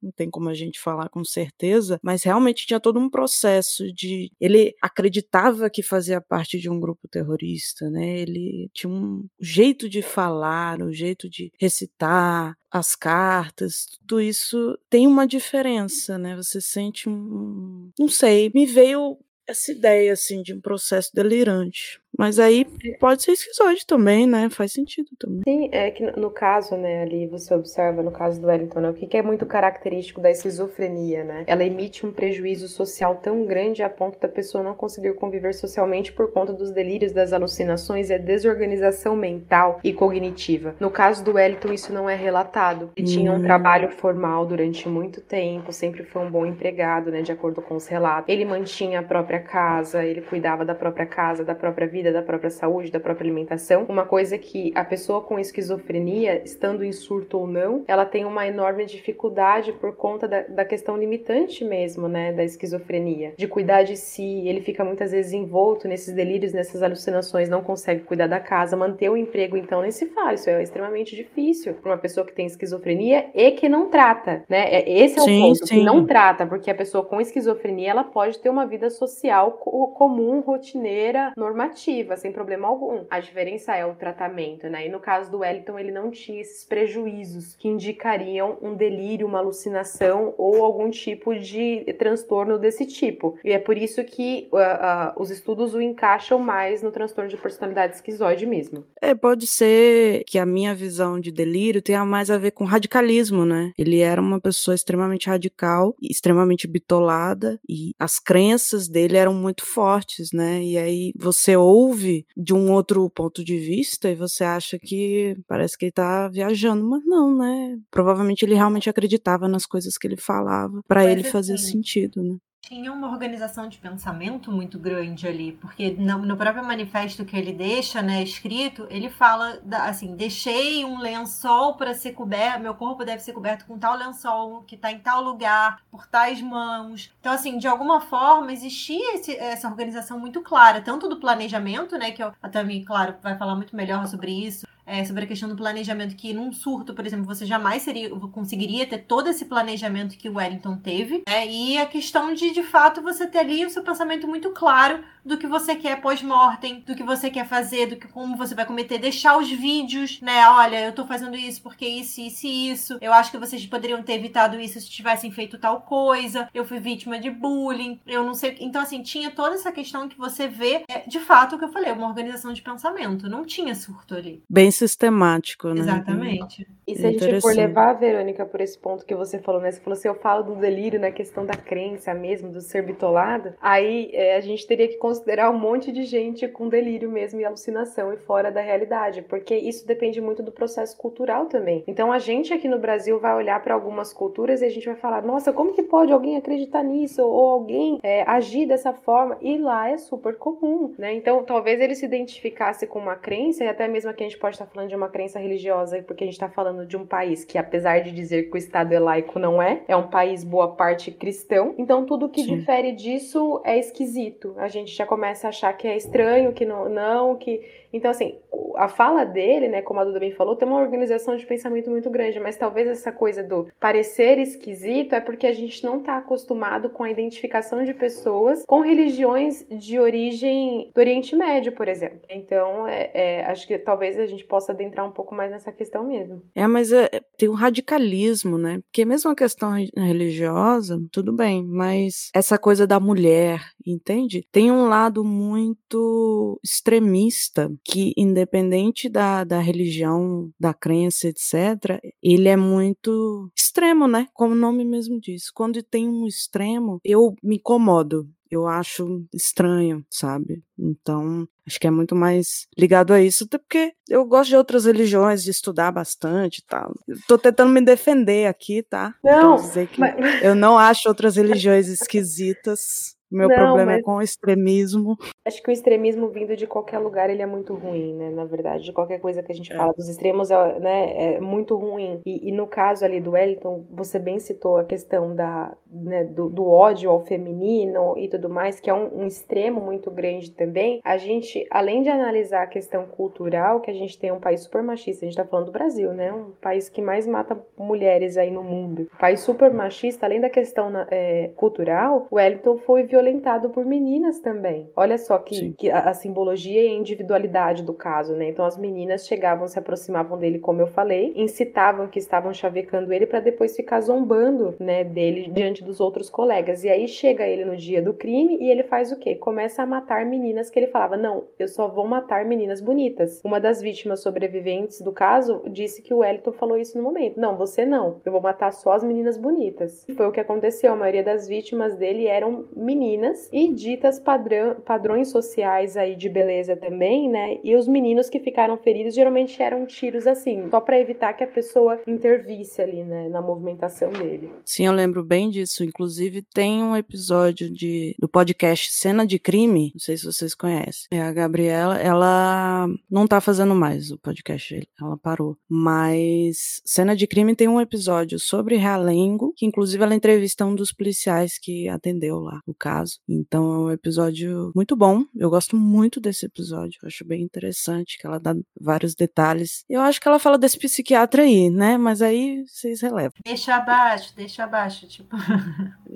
[0.01, 4.31] não tem como a gente falar com certeza, mas realmente tinha todo um processo de
[4.39, 8.19] ele acreditava que fazia parte de um grupo terrorista, né?
[8.19, 15.07] Ele tinha um jeito de falar, um jeito de recitar, as cartas, tudo isso tem
[15.07, 16.35] uma diferença, né?
[16.35, 17.89] Você sente um.
[17.99, 22.01] Não sei, me veio essa ideia assim de um processo delirante.
[22.17, 22.91] Mas aí é.
[22.97, 24.49] pode ser esquizoide também, né?
[24.49, 25.43] Faz sentido também.
[25.43, 28.93] Sim, é que no caso, né, ali você observa no caso do Wellington, né, o
[28.93, 31.43] que é muito característico da esquizofrenia, né?
[31.47, 36.11] Ela emite um prejuízo social tão grande a ponto da pessoa não conseguir conviver socialmente
[36.11, 40.75] por conta dos delírios, das alucinações e a desorganização mental e cognitiva.
[40.79, 42.91] No caso do Wellington, isso não é relatado.
[42.95, 43.11] Ele hum.
[43.11, 43.43] tinha um hum.
[43.43, 47.87] trabalho formal durante muito tempo, sempre foi um bom empregado, né, de acordo com os
[47.87, 48.29] relatos.
[48.29, 52.49] Ele mantinha a própria casa, ele cuidava da própria casa, da própria vida, da própria
[52.49, 53.85] saúde, da própria alimentação.
[53.87, 58.47] Uma coisa que a pessoa com esquizofrenia, estando em surto ou não, ela tem uma
[58.47, 63.95] enorme dificuldade por conta da, da questão limitante mesmo, né, da esquizofrenia, de cuidar de
[63.95, 64.47] si.
[64.47, 69.09] Ele fica muitas vezes envolto nesses delírios, nessas alucinações, não consegue cuidar da casa, manter
[69.09, 70.33] o emprego, então nem se fala.
[70.33, 74.67] Isso é extremamente difícil para uma pessoa que tem esquizofrenia e que não trata, né?
[74.69, 75.79] É, esse é o sim, ponto, sim.
[75.79, 80.39] que não trata, porque a pessoa com esquizofrenia ela pode ter uma vida social comum,
[80.41, 81.86] rotineira, normativa
[82.17, 83.05] sem problema algum.
[83.09, 84.87] A diferença é o tratamento, né?
[84.87, 89.39] E no caso do Wellington, ele não tinha esses prejuízos que indicariam um delírio, uma
[89.39, 93.37] alucinação ou algum tipo de transtorno desse tipo.
[93.43, 97.37] E é por isso que uh, uh, os estudos o encaixam mais no transtorno de
[97.37, 98.85] personalidade esquizoide mesmo.
[99.01, 103.45] É, pode ser que a minha visão de delírio tenha mais a ver com radicalismo,
[103.45, 103.71] né?
[103.77, 110.31] Ele era uma pessoa extremamente radical, extremamente bitolada, e as crenças dele eram muito fortes,
[110.31, 110.61] né?
[110.61, 115.37] E aí você ouve ouve de um outro ponto de vista e você acha que
[115.47, 117.77] parece que ele tá viajando, mas não, né?
[117.91, 122.37] Provavelmente ele realmente acreditava nas coisas que ele falava, para ele fazia assim, sentido, né?
[122.61, 128.01] Tinha uma organização de pensamento muito grande ali, porque no, próprio manifesto que ele deixa,
[128.01, 133.21] né, escrito, ele fala da, assim: deixei um lençol para ser coberto, meu corpo deve
[133.21, 137.13] ser coberto com tal lençol que está em tal lugar, por tais mãos.
[137.19, 142.11] Então, assim, de alguma forma existia esse, essa organização muito clara, tanto do planejamento, né,
[142.11, 145.55] que a Tami, claro, vai falar muito melhor sobre isso, é, sobre a questão do
[145.55, 150.29] planejamento, que num surto, por exemplo, você jamais seria, conseguiria ter todo esse planejamento que
[150.29, 151.45] o Wellington teve, né?
[151.45, 155.37] e a questão de, de fato, você ter ali o seu pensamento muito claro do
[155.37, 158.97] que você quer pós-mortem, do que você quer fazer, do que como você vai cometer,
[158.97, 160.47] deixar os vídeos, né?
[160.49, 162.97] Olha, eu tô fazendo isso porque isso, isso e isso.
[163.01, 166.49] Eu acho que vocês poderiam ter evitado isso se tivessem feito tal coisa.
[166.53, 167.99] Eu fui vítima de bullying.
[168.07, 168.55] Eu não sei.
[168.59, 171.71] Então, assim, tinha toda essa questão que você vê, é, de fato, o que eu
[171.71, 173.29] falei, uma organização de pensamento.
[173.29, 174.41] Não tinha surto ali.
[174.49, 175.81] Bem sistemático, né?
[175.81, 176.67] Exatamente.
[176.87, 179.71] E se a gente for levar a Verônica por esse ponto que você falou, né?
[179.71, 183.53] Você falou assim, eu falo do delírio na questão da crença mesmo, do ser bitolado,
[183.61, 185.16] aí é, a gente teria que considerar
[185.49, 189.85] um monte de gente com delírio mesmo e alucinação e fora da realidade, porque isso
[189.85, 191.83] depende muito do processo cultural também.
[191.87, 194.95] Então a gente aqui no Brasil vai olhar para algumas culturas e a gente vai
[194.95, 199.37] falar, nossa, como que pode alguém acreditar nisso ou alguém é, agir dessa forma?
[199.41, 201.13] E lá é super comum, né?
[201.13, 204.55] Então talvez ele se identificasse com uma crença e até mesmo aqui a gente pode
[204.55, 207.57] estar falando de uma crença religiosa, porque a gente está falando de um país que
[207.57, 211.11] apesar de dizer que o Estado é laico não é, é um país boa parte
[211.11, 211.73] cristão.
[211.77, 212.57] Então tudo que Sim.
[212.57, 214.53] difere disso é esquisito.
[214.57, 217.61] A gente já começa a achar que é estranho, que não, não, que.
[217.91, 218.37] Então, assim,
[218.75, 222.09] a fala dele, né, como a Duda bem falou, tem uma organização de pensamento muito
[222.09, 226.89] grande, mas talvez essa coisa do parecer esquisito é porque a gente não está acostumado
[226.89, 232.19] com a identificação de pessoas com religiões de origem do Oriente Médio, por exemplo.
[232.29, 236.03] Então, é, é, acho que talvez a gente possa adentrar um pouco mais nessa questão
[236.03, 236.43] mesmo.
[236.53, 238.79] É, mas é, tem um radicalismo, né?
[238.83, 244.45] Porque mesmo a questão religiosa, tudo bem, mas essa coisa da mulher, entende?
[244.51, 252.55] Tem um lado muito extremista que, independente da, da religião, da crença, etc., ele é
[252.55, 254.27] muito extremo, né?
[254.33, 255.49] Como o nome mesmo diz.
[255.49, 260.63] Quando tem um extremo, eu me incomodo eu acho estranho, sabe?
[260.77, 264.85] Então, acho que é muito mais ligado a isso, até porque eu gosto de outras
[264.85, 266.93] religiões, de estudar bastante e tal.
[267.27, 269.15] Tô tentando me defender aqui, tá?
[269.23, 269.57] Não,
[269.97, 270.43] mas...
[270.43, 273.16] eu não acho outras religiões esquisitas.
[273.29, 275.17] Meu Não, problema é mas- com o extremismo.
[275.45, 278.29] Acho que o extremismo vindo de qualquer lugar, ele é muito ruim, né?
[278.29, 279.75] Na verdade, de qualquer coisa que a gente É.
[279.75, 282.21] fala dos extremos, é, né, é muito ruim.
[282.25, 286.49] E, e no caso ali do Wellington, você bem citou a questão da, né, do,
[286.49, 290.99] do ódio ao feminino e tudo mais, que é um, um extremo muito grande também.
[291.03, 294.81] A gente, além de analisar a questão cultural, que a gente tem um país super
[294.83, 296.31] machista, a gente tá falando do Brasil, né?
[296.33, 299.07] Um país que mais mata mulheres aí no mundo.
[299.13, 304.39] Um país super machista, além da questão é, cultural, o Wellington foi violentado por meninas
[304.39, 304.89] também.
[304.95, 308.49] Olha só que, que a, a simbologia e a individualidade do caso, né?
[308.49, 313.25] Então as meninas chegavam, se aproximavam dele, como eu falei, incitavam que estavam chavecando ele
[313.25, 316.83] para depois ficar zombando, né, dele diante dos outros colegas.
[316.83, 319.35] E aí chega ele no dia do crime e ele faz o quê?
[319.35, 323.41] Começa a matar meninas que ele falava: "Não, eu só vou matar meninas bonitas".
[323.43, 327.39] Uma das vítimas sobreviventes do caso disse que o Wellington falou isso no momento.
[327.39, 328.21] Não, você não.
[328.23, 330.07] Eu vou matar só as meninas bonitas.
[330.07, 330.93] E foi o que aconteceu.
[330.93, 333.06] A maioria das vítimas dele eram meninas
[333.51, 337.59] e ditas padrão, padrões sociais aí de beleza também, né?
[337.63, 341.47] E os meninos que ficaram feridos geralmente eram tiros assim, só pra evitar que a
[341.47, 344.51] pessoa intervisse ali, né, na movimentação dele.
[344.65, 345.83] Sim, eu lembro bem disso.
[345.83, 349.91] Inclusive, tem um episódio de, do podcast Cena de Crime.
[349.93, 351.07] Não sei se vocês conhecem.
[351.11, 355.57] É a Gabriela, ela não tá fazendo mais o podcast, ela parou.
[355.69, 360.91] Mas Cena de Crime tem um episódio sobre Realengo, que inclusive ela entrevista um dos
[360.91, 362.96] policiais que atendeu lá o caso.
[363.27, 365.23] Então é um episódio muito bom.
[365.35, 366.99] Eu gosto muito desse episódio.
[367.01, 369.83] Eu acho bem interessante que ela dá vários detalhes.
[369.89, 371.97] Eu acho que ela fala desse psiquiatra aí, né?
[371.97, 373.31] Mas aí vocês relevam.
[373.45, 375.35] Deixa abaixo, deixa abaixo, tipo.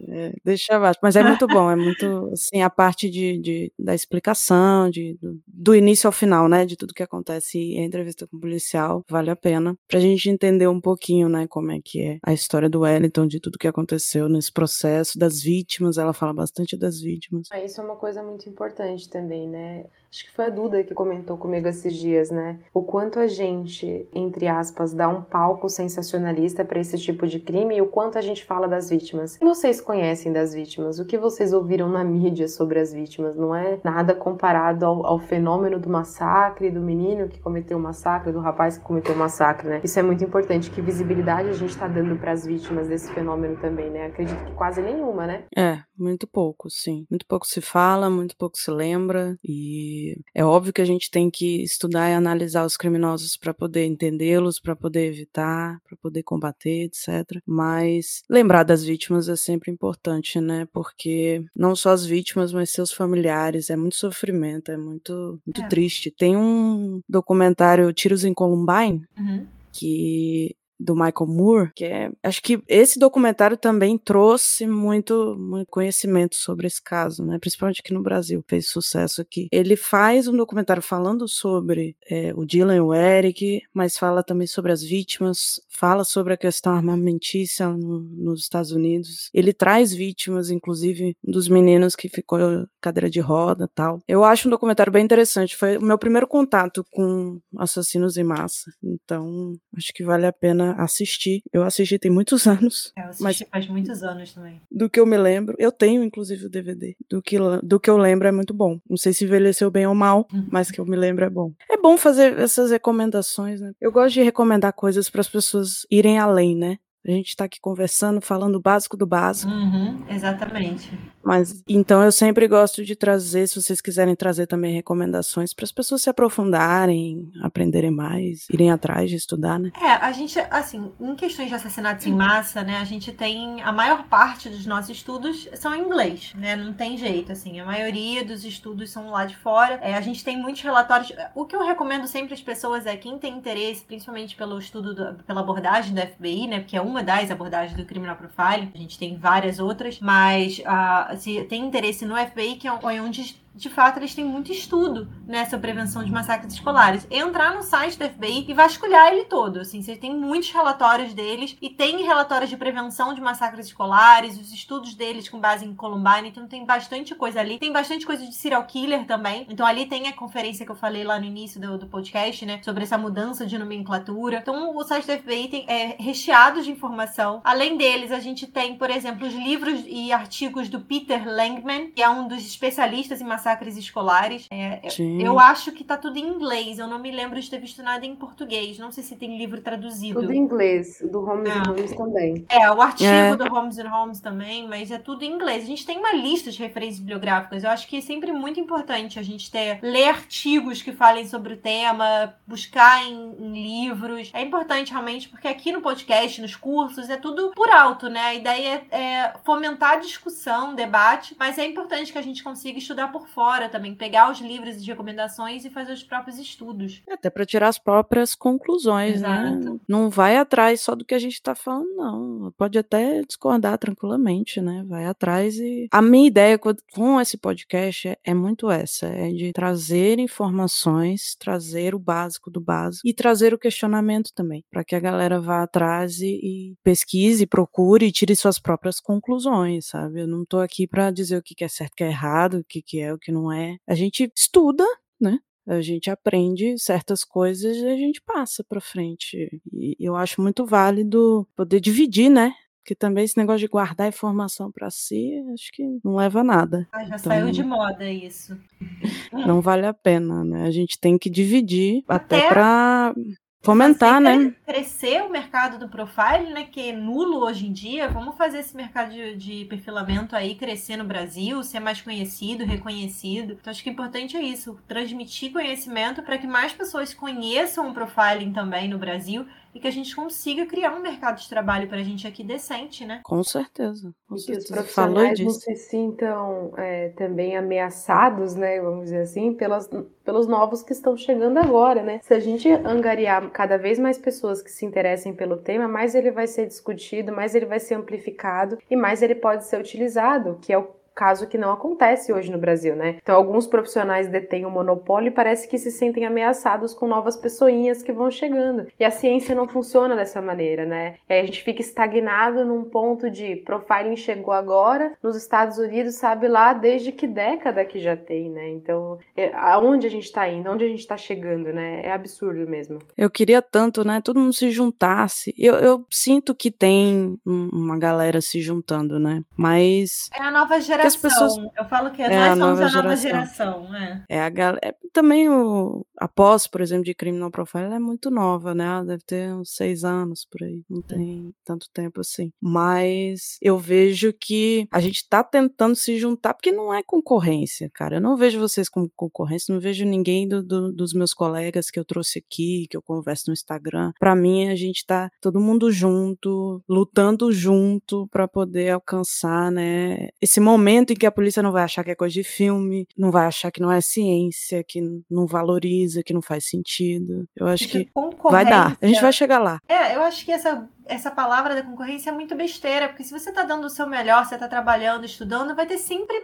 [0.09, 0.99] É, deixa abaixo.
[1.01, 5.39] Mas é muito bom, é muito, assim, a parte de, de- da explicação, de, do,
[5.47, 9.29] do início ao final, né, de tudo que acontece em entrevista com o policial, vale
[9.29, 12.82] a pena, pra gente entender um pouquinho, né, como é que é a história do
[12.82, 17.51] Wellington, de tudo que aconteceu nesse processo, das vítimas, ela fala bastante das vítimas.
[17.51, 19.89] Ah, Isso é uma coisa muito importante também, né?
[20.14, 22.59] Acho que foi a Duda que comentou comigo esses dias, né?
[22.74, 27.78] O quanto a gente, entre aspas, dá um palco sensacionalista para esse tipo de crime
[27.78, 29.36] e o quanto a gente fala das vítimas.
[29.36, 30.99] O que vocês conhecem das vítimas?
[30.99, 33.38] O que vocês ouviram na mídia sobre as vítimas?
[33.38, 38.34] Não é nada comparado ao, ao fenômeno do massacre, do menino que cometeu o massacre,
[38.34, 39.82] do rapaz que cometeu o massacre, né?
[39.82, 40.70] Isso é muito importante.
[40.70, 44.07] Que visibilidade a gente tá dando para as vítimas desse fenômeno também, né?
[44.07, 45.45] Acredito que quase nenhuma, né?
[45.55, 47.05] É, muito pouco, sim.
[47.09, 50.00] Muito pouco se fala, muito pouco se lembra, e
[50.33, 54.59] é óbvio que a gente tem que estudar e analisar os criminosos para poder entendê-los,
[54.59, 57.39] para poder evitar, para poder combater, etc.
[57.45, 60.67] Mas lembrar das vítimas é sempre importante, né?
[60.73, 65.67] Porque não só as vítimas, mas seus familiares, é muito sofrimento, é muito, muito É.
[65.67, 66.11] triste.
[66.11, 69.45] Tem um documentário Tiros em Columbine, Uhum.
[69.73, 76.36] que do Michael Moore, que é, acho que esse documentário também trouxe muito, muito conhecimento
[76.36, 77.38] sobre esse caso, né?
[77.39, 79.47] Principalmente aqui no Brasil, fez sucesso aqui.
[79.51, 84.47] Ele faz um documentário falando sobre é, o Dylan e o Eric, mas fala também
[84.47, 89.29] sobre as vítimas, fala sobre a questão armamentícia no- nos Estados Unidos.
[89.34, 92.39] Ele traz vítimas, inclusive um dos meninos que ficou
[92.79, 93.99] cadeira de roda, tal.
[94.07, 95.55] Eu acho um documentário bem interessante.
[95.55, 98.71] Foi o meu primeiro contato com assassinos em massa.
[98.84, 101.41] Então, acho que vale a pena assistir.
[101.51, 104.61] Eu assisti tem muitos anos, É, eu assisti Mas- faz muitos anos também.
[104.72, 105.55] do que eu me lembro.
[105.59, 106.95] Eu tenho, inclusive, o DVD.
[107.09, 108.80] Do que, do que eu lembro é muito bom.
[108.89, 110.47] Não sei se envelheceu bem ou mal, Uhum.
[110.51, 111.51] mas que eu me lembro é bom.
[111.69, 113.72] É bom fazer essas recomendações, né?
[113.80, 116.78] Eu gosto de recomendar coisas para as pessoas irem além, né?
[117.07, 119.51] A gente tá aqui conversando, falando o básico do básico.
[119.51, 120.91] Uhum, exatamente.
[121.23, 125.71] Mas então eu sempre gosto de trazer, se vocês quiserem trazer também recomendações para as
[125.71, 129.71] pessoas se aprofundarem, aprenderem mais, irem atrás de estudar, né?
[129.81, 133.61] É, a gente, assim, em questões de assassinatos em massa, né, a gente tem.
[133.61, 136.55] A maior parte dos nossos estudos são em inglês, né?
[136.55, 137.59] Não tem jeito, assim.
[137.59, 139.75] A maioria dos estudos são lá de fora.
[139.81, 141.11] É, a gente tem muitos relatórios.
[141.35, 145.23] O que eu recomendo sempre às pessoas é quem tem interesse, principalmente pelo estudo, do-
[145.23, 146.59] pela abordagem da FBI, né?
[146.59, 148.71] Porque é uma das abordagens do criminal profiling.
[148.73, 153.40] A gente tem várias outras, mas ah, se tem interesse no FBI, que é onde
[153.53, 157.05] de fato, eles têm muito estudo nessa prevenção de massacres escolares.
[157.11, 159.59] Entrar no site da FBI e vasculhar ele todo.
[159.59, 164.53] Assim, você tem muitos relatórios deles e tem relatórios de prevenção de massacres escolares, os
[164.53, 167.59] estudos deles com base em Columbine, então tem bastante coisa ali.
[167.59, 169.45] Tem bastante coisa de serial killer também.
[169.49, 172.61] Então ali tem a conferência que eu falei lá no início do, do podcast, né?
[172.63, 174.37] Sobre essa mudança de nomenclatura.
[174.37, 177.41] Então o site da FBI tem, é recheado de informação.
[177.43, 182.01] Além deles, a gente tem, por exemplo, os livros e artigos do Peter Langman, que
[182.01, 183.40] é um dos especialistas em massacres
[183.77, 184.47] escolares.
[184.51, 186.79] É, é eu acho que tá tudo em inglês.
[186.79, 188.77] Eu não me lembro de ter visto nada em português.
[188.77, 190.21] Não sei se tem livro traduzido.
[190.21, 191.01] Tudo em inglês.
[191.11, 191.59] Do Holmes é.
[191.59, 192.45] Holmes também.
[192.49, 193.35] É, o artigo é.
[193.35, 195.63] do Holmes Holmes também, mas é tudo em inglês.
[195.63, 197.63] A gente tem uma lista de referências bibliográficas.
[197.63, 201.53] Eu acho que é sempre muito importante a gente ter ler artigos que falem sobre
[201.53, 204.31] o tema, buscar em, em livros.
[204.33, 208.21] É importante realmente porque aqui no podcast, nos cursos, é tudo por alto, né?
[208.21, 212.77] A ideia é, é fomentar a discussão, debate, mas é importante que a gente consiga
[212.77, 217.01] estudar por fora também, pegar os livros de recomendações e fazer os próprios estudos.
[217.09, 219.49] Até para tirar as próprias conclusões, né?
[219.51, 219.73] Exato.
[219.73, 219.79] né?
[219.88, 222.53] Não vai atrás só do que a gente está falando, não.
[222.57, 224.84] Pode até discordar tranquilamente, né?
[224.88, 229.51] Vai atrás e a minha ideia com esse podcast é, é muito essa, é de
[229.53, 234.99] trazer informações, trazer o básico do básico e trazer o questionamento também, para que a
[234.99, 240.21] galera vá atrás e, e pesquise, procure e tire suas próprias conclusões, sabe?
[240.21, 242.63] Eu não tô aqui para dizer o que é certo, o que é errado, o
[242.63, 243.78] que é, o que não é.
[243.88, 244.86] A gente estuda,
[245.19, 245.39] né?
[245.67, 249.61] A gente aprende certas coisas e a gente passa para frente.
[249.72, 252.53] E eu acho muito válido poder dividir, né?
[252.82, 256.88] Porque também esse negócio de guardar informação para si, acho que não leva a nada.
[256.91, 258.59] Ah, já então, saiu de moda isso.
[259.32, 260.63] Não vale a pena, né?
[260.63, 263.13] A gente tem que dividir até, até para
[263.62, 264.53] fomentar, né?
[264.66, 266.66] Crescer o mercado do profile, né?
[266.66, 268.07] Que é nulo hoje em dia.
[268.09, 273.53] Vamos fazer esse mercado de, de, perfilamento aí crescer no Brasil, ser mais conhecido, reconhecido.
[273.53, 277.93] Então acho que o importante é isso, transmitir conhecimento para que mais pessoas conheçam o
[277.93, 281.99] profiling também no Brasil e que a gente consiga criar um mercado de trabalho para
[281.99, 283.22] a gente aqui decente, né?
[283.24, 284.13] Com certeza.
[284.28, 284.59] Com e certeza.
[284.59, 289.89] que os profissionais não se sintam é, também ameaçados, né, vamos dizer assim, pelas,
[290.24, 292.19] pelos novos que estão chegando agora, né?
[292.24, 296.32] Se a gente angariar cada vez mais pessoas que se interessem pelo tema, mais ele
[296.32, 300.74] vai ser discutido, mais ele vai ser amplificado e mais ele pode ser utilizado, que
[300.74, 303.17] é o caso que não acontece hoje no Brasil, né?
[303.22, 308.01] Então, alguns profissionais detêm o monopólio e parece que se sentem ameaçados com novas pessoinhas
[308.01, 308.88] que vão chegando.
[308.99, 311.17] E a ciência não funciona dessa maneira, né?
[311.30, 316.15] E aí a gente fica estagnado num ponto de profiling chegou agora, nos Estados Unidos
[316.15, 318.69] sabe lá desde que década que já tem, né?
[318.69, 322.01] Então, é, aonde a gente tá indo, aonde a gente tá chegando, né?
[322.03, 322.97] É absurdo mesmo.
[323.15, 324.22] Eu queria tanto, né?
[324.22, 325.53] Todo mundo se juntasse.
[325.55, 329.43] Eu, eu sinto que tem uma galera se juntando, né?
[329.55, 330.32] Mas.
[330.34, 331.47] É a nova geração geração.
[331.47, 331.72] Pessoas...
[331.78, 333.95] Eu falo que é, nós somos a nova geração.
[333.95, 334.80] É, é a galera.
[334.84, 336.05] É, também o...
[336.18, 338.86] a pós, por exemplo, de Criminal Profile é muito nova, né?
[338.86, 340.84] Ela deve ter uns seis anos por aí.
[340.89, 342.51] Não tem tanto tempo assim.
[342.62, 348.18] Mas eu vejo que a gente tá tentando se juntar, porque não é concorrência, cara.
[348.18, 351.99] Eu não vejo vocês como concorrência, não vejo ninguém do, do, dos meus colegas que
[351.99, 354.12] eu trouxe aqui, que eu converso no Instagram.
[354.20, 360.59] Para mim, a gente tá todo mundo junto, lutando junto para poder alcançar, né, esse
[360.59, 363.31] momento momento em que a polícia não vai achar que é coisa de filme, não
[363.31, 367.45] vai achar que não é ciência, que não valoriza, que não faz sentido.
[367.55, 368.09] Eu acho que
[368.43, 368.97] vai dar.
[369.01, 369.79] A gente vai chegar lá.
[369.87, 373.51] É, eu acho que essa, essa palavra da concorrência é muito besteira, porque se você
[373.51, 376.35] tá dando o seu melhor, você tá trabalhando, estudando, vai ter sempre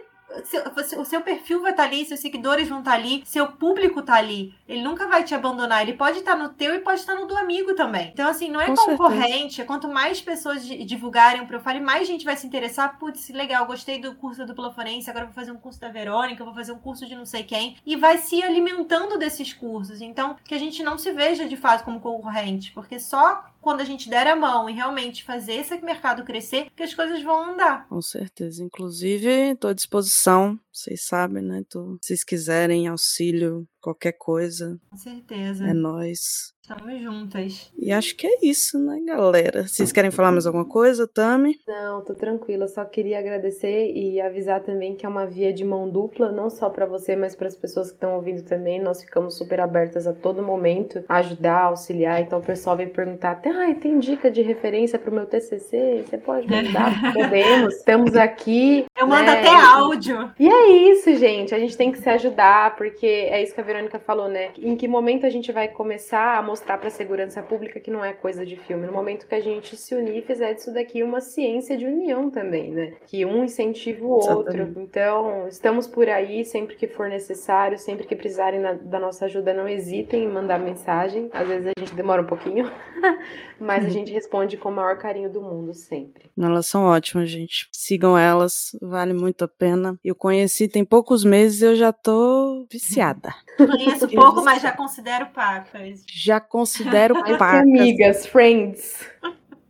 [0.44, 3.46] seu, o seu perfil vai estar tá ali, seus seguidores vão estar tá ali, seu
[3.46, 4.54] público tá ali.
[4.68, 5.82] Ele nunca vai te abandonar.
[5.82, 8.10] Ele pode estar tá no teu e pode estar no do amigo também.
[8.12, 9.56] Então, assim, não é Com concorrente.
[9.56, 9.64] Certeza.
[9.64, 12.98] Quanto mais pessoas divulgarem o profile, mais gente vai se interessar.
[12.98, 16.44] Putz, legal, gostei do curso da dupla forense, agora vou fazer um curso da Verônica,
[16.44, 17.76] vou fazer um curso de não sei quem.
[17.84, 20.00] E vai se alimentando desses cursos.
[20.00, 23.84] Então, que a gente não se veja de fato como concorrente, porque só quando a
[23.84, 27.86] gente der a mão e realmente fazer esse mercado crescer, que as coisas vão andar.
[27.88, 28.62] Com certeza.
[28.62, 31.64] Inclusive, estou à disposição, vocês sabem, né?
[31.68, 34.78] Tô, se vocês quiserem auxílio, qualquer coisa.
[34.90, 35.66] Com certeza.
[35.66, 36.52] É nós.
[36.68, 37.72] Estamos juntas.
[37.78, 39.66] E acho que é isso, né, galera?
[39.66, 41.56] Vocês querem falar mais alguma coisa, Tami?
[41.66, 42.68] Não, tô tranquila.
[42.68, 46.68] Só queria agradecer e avisar também que é uma via de mão dupla, não só
[46.68, 48.82] para você, mas para as pessoas que estão ouvindo também.
[48.82, 52.20] Nós ficamos super abertas a todo momento, a ajudar, auxiliar.
[52.20, 56.04] Então o pessoal vem perguntar até, ah, tem dica de referência para o meu TCC?
[56.06, 57.00] Você pode mandar?
[57.14, 57.76] Podemos.
[57.76, 58.84] Estamos aqui.
[58.94, 59.16] Eu né?
[59.16, 60.30] mando até áudio.
[60.38, 61.54] E é isso, gente.
[61.54, 64.50] A gente tem que se ajudar, porque é isso que a Verônica falou, né?
[64.58, 68.04] Em que momento a gente vai começar a mostrar para a segurança pública que não
[68.04, 68.86] é coisa de filme?
[68.86, 72.30] No momento que a gente se unir e fizer disso daqui uma ciência de união
[72.30, 72.94] também, né?
[73.06, 74.32] Que um incentiva o outro.
[74.32, 74.80] Exatamente.
[74.80, 79.68] Então, estamos por aí sempre que for necessário, sempre que precisarem da nossa ajuda, não
[79.68, 81.28] hesitem em mandar mensagem.
[81.32, 82.70] Às vezes a gente demora um pouquinho,
[83.60, 86.30] mas a gente responde com o maior carinho do mundo sempre.
[86.38, 87.68] Elas são ótimas, gente.
[87.70, 89.98] Sigam elas, vale muito a pena.
[90.02, 93.34] Eu conheci tem poucos meses, eu já tô viciada.
[93.66, 96.04] Conheço pouco, mas já considero pacas.
[96.08, 97.60] Já considero pacas.
[97.62, 99.04] amigas, friends.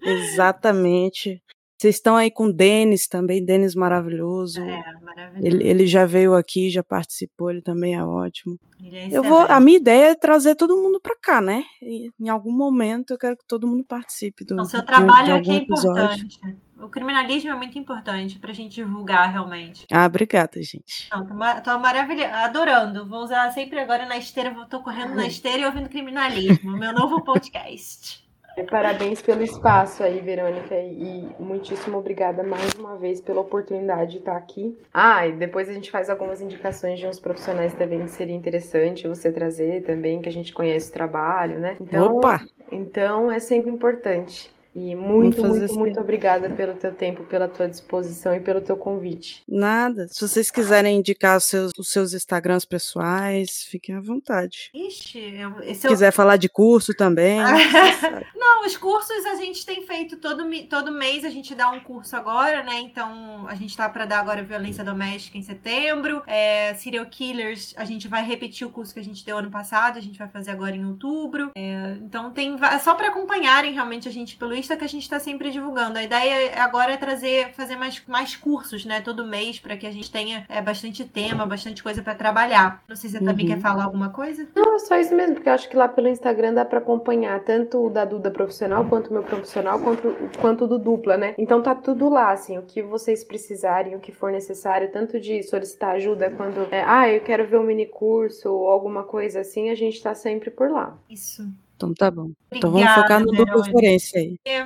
[0.02, 1.42] Exatamente.
[1.80, 4.60] Vocês estão aí com o Denis também, Denis maravilhoso.
[4.60, 5.46] É, maravilhoso.
[5.46, 8.58] Ele, ele, já veio aqui, já participou, ele também é ótimo.
[8.82, 11.62] É eu vou, a minha ideia é trazer todo mundo para cá, né?
[11.80, 14.60] E, em algum momento eu quero que todo mundo participe do.
[14.60, 16.40] O seu trabalho de, de aqui é importante.
[16.80, 19.86] O criminalismo é muito importante pra gente divulgar realmente.
[19.90, 21.08] Ah, obrigada, gente.
[21.10, 23.06] Não, tô, tô maravilhando, adorando.
[23.06, 27.22] Vou usar sempre agora na esteira, tô correndo na esteira e ouvindo criminalismo, meu novo
[27.24, 28.26] podcast.
[28.70, 34.36] Parabéns pelo espaço aí, Verônica, e muitíssimo obrigada mais uma vez pela oportunidade de estar
[34.36, 34.76] aqui.
[34.92, 39.06] Ah, e depois a gente faz algumas indicações de uns profissionais também que seria interessante
[39.06, 41.76] você trazer também, que a gente conhece o trabalho, né?
[41.80, 42.44] Então, Opa!
[42.70, 44.50] Então é sempre importante.
[44.80, 45.76] E muito, muito, assim.
[45.76, 49.42] muito obrigada pelo teu tempo, pela tua disposição e pelo teu convite.
[49.48, 50.06] Nada.
[50.06, 54.70] Se vocês quiserem indicar os seus, os seus Instagrams pessoais, fiquem à vontade.
[54.72, 57.40] Ixi, eu, Se quiser falar de curso também.
[58.36, 62.14] Não, os cursos a gente tem feito todo, todo mês, a gente dá um curso
[62.14, 62.78] agora, né?
[62.80, 66.22] Então, a gente tá para dar agora violência doméstica em setembro.
[66.24, 69.98] É, serial Killers, a gente vai repetir o curso que a gente deu ano passado,
[69.98, 71.50] a gente vai fazer agora em outubro.
[71.56, 75.18] É, então, tem só para acompanharem realmente a gente pelo Instagram que a gente está
[75.18, 75.98] sempre divulgando.
[75.98, 79.90] A ideia agora é trazer, fazer mais, mais cursos, né, todo mês, para que a
[79.90, 82.82] gente tenha é, bastante tema, bastante coisa para trabalhar.
[82.88, 83.30] Não sei se você uhum.
[83.30, 84.46] também quer falar alguma coisa.
[84.54, 87.40] Não, é só isso mesmo, porque eu acho que lá pelo Instagram dá para acompanhar
[87.40, 91.34] tanto o da Duda profissional, quanto o meu profissional, quanto, quanto do dupla, né?
[91.38, 95.42] Então tá tudo lá, assim, o que vocês precisarem, o que for necessário, tanto de
[95.42, 99.70] solicitar ajuda quando, é, ah, eu quero ver um mini curso ou alguma coisa assim,
[99.70, 100.96] a gente tá sempre por lá.
[101.08, 101.46] Isso.
[101.78, 102.22] Então tá bom.
[102.22, 104.36] Obrigada, então vamos focar no duplo forense aí.
[104.44, 104.56] É,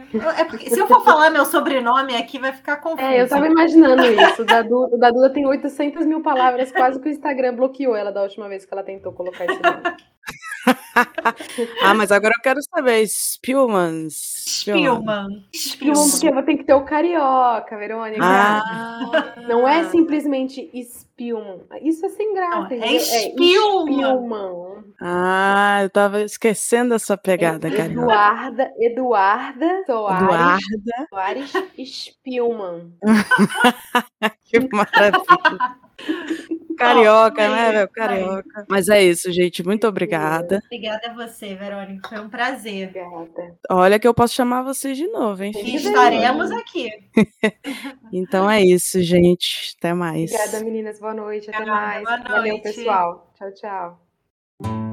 [0.40, 3.06] é porque, se eu for falar meu sobrenome aqui, vai ficar confuso.
[3.06, 4.40] É, eu tava imaginando isso.
[4.40, 8.10] O da, Duda, da Duda tem 800 mil palavras, quase que o Instagram bloqueou ela
[8.10, 9.82] da última vez que ela tentou colocar esse nome.
[11.82, 13.06] ah, mas agora eu quero saber.
[13.06, 14.08] Spielman.
[14.10, 15.44] Spielman.
[15.54, 18.22] Spielman, porque tem que ter o carioca, Verônica.
[18.22, 19.34] Ah.
[19.48, 21.60] Não é simplesmente Spielman.
[21.82, 22.74] Isso é sem graça.
[22.74, 24.78] Não, é, Spielman.
[24.78, 28.02] É Ah, eu tava esquecendo essa pegada, é carioca.
[28.02, 30.22] Eduarda, Eduarda Soares.
[30.22, 31.06] Eduarda.
[31.08, 31.52] Soares
[31.84, 32.92] Spielman.
[34.44, 35.82] que maravilha.
[36.76, 37.88] Carioca, né, velho?
[37.88, 38.66] Carioca.
[38.68, 39.62] Mas é isso, gente.
[39.62, 40.62] Muito obrigada.
[40.66, 42.08] Obrigada a você, Verônica.
[42.08, 42.88] Foi um prazer.
[42.88, 43.56] Obrigada.
[43.70, 45.52] Olha que eu posso chamar vocês de novo, hein?
[45.54, 46.90] E estaremos aqui.
[48.12, 49.74] então é isso, gente.
[49.78, 50.32] Até mais.
[50.32, 51.00] Obrigada, meninas.
[51.00, 51.50] Boa noite.
[51.50, 52.04] Até mais.
[52.04, 52.30] Boa noite.
[52.30, 53.32] Valeu, pessoal.
[53.38, 54.91] Tchau, tchau.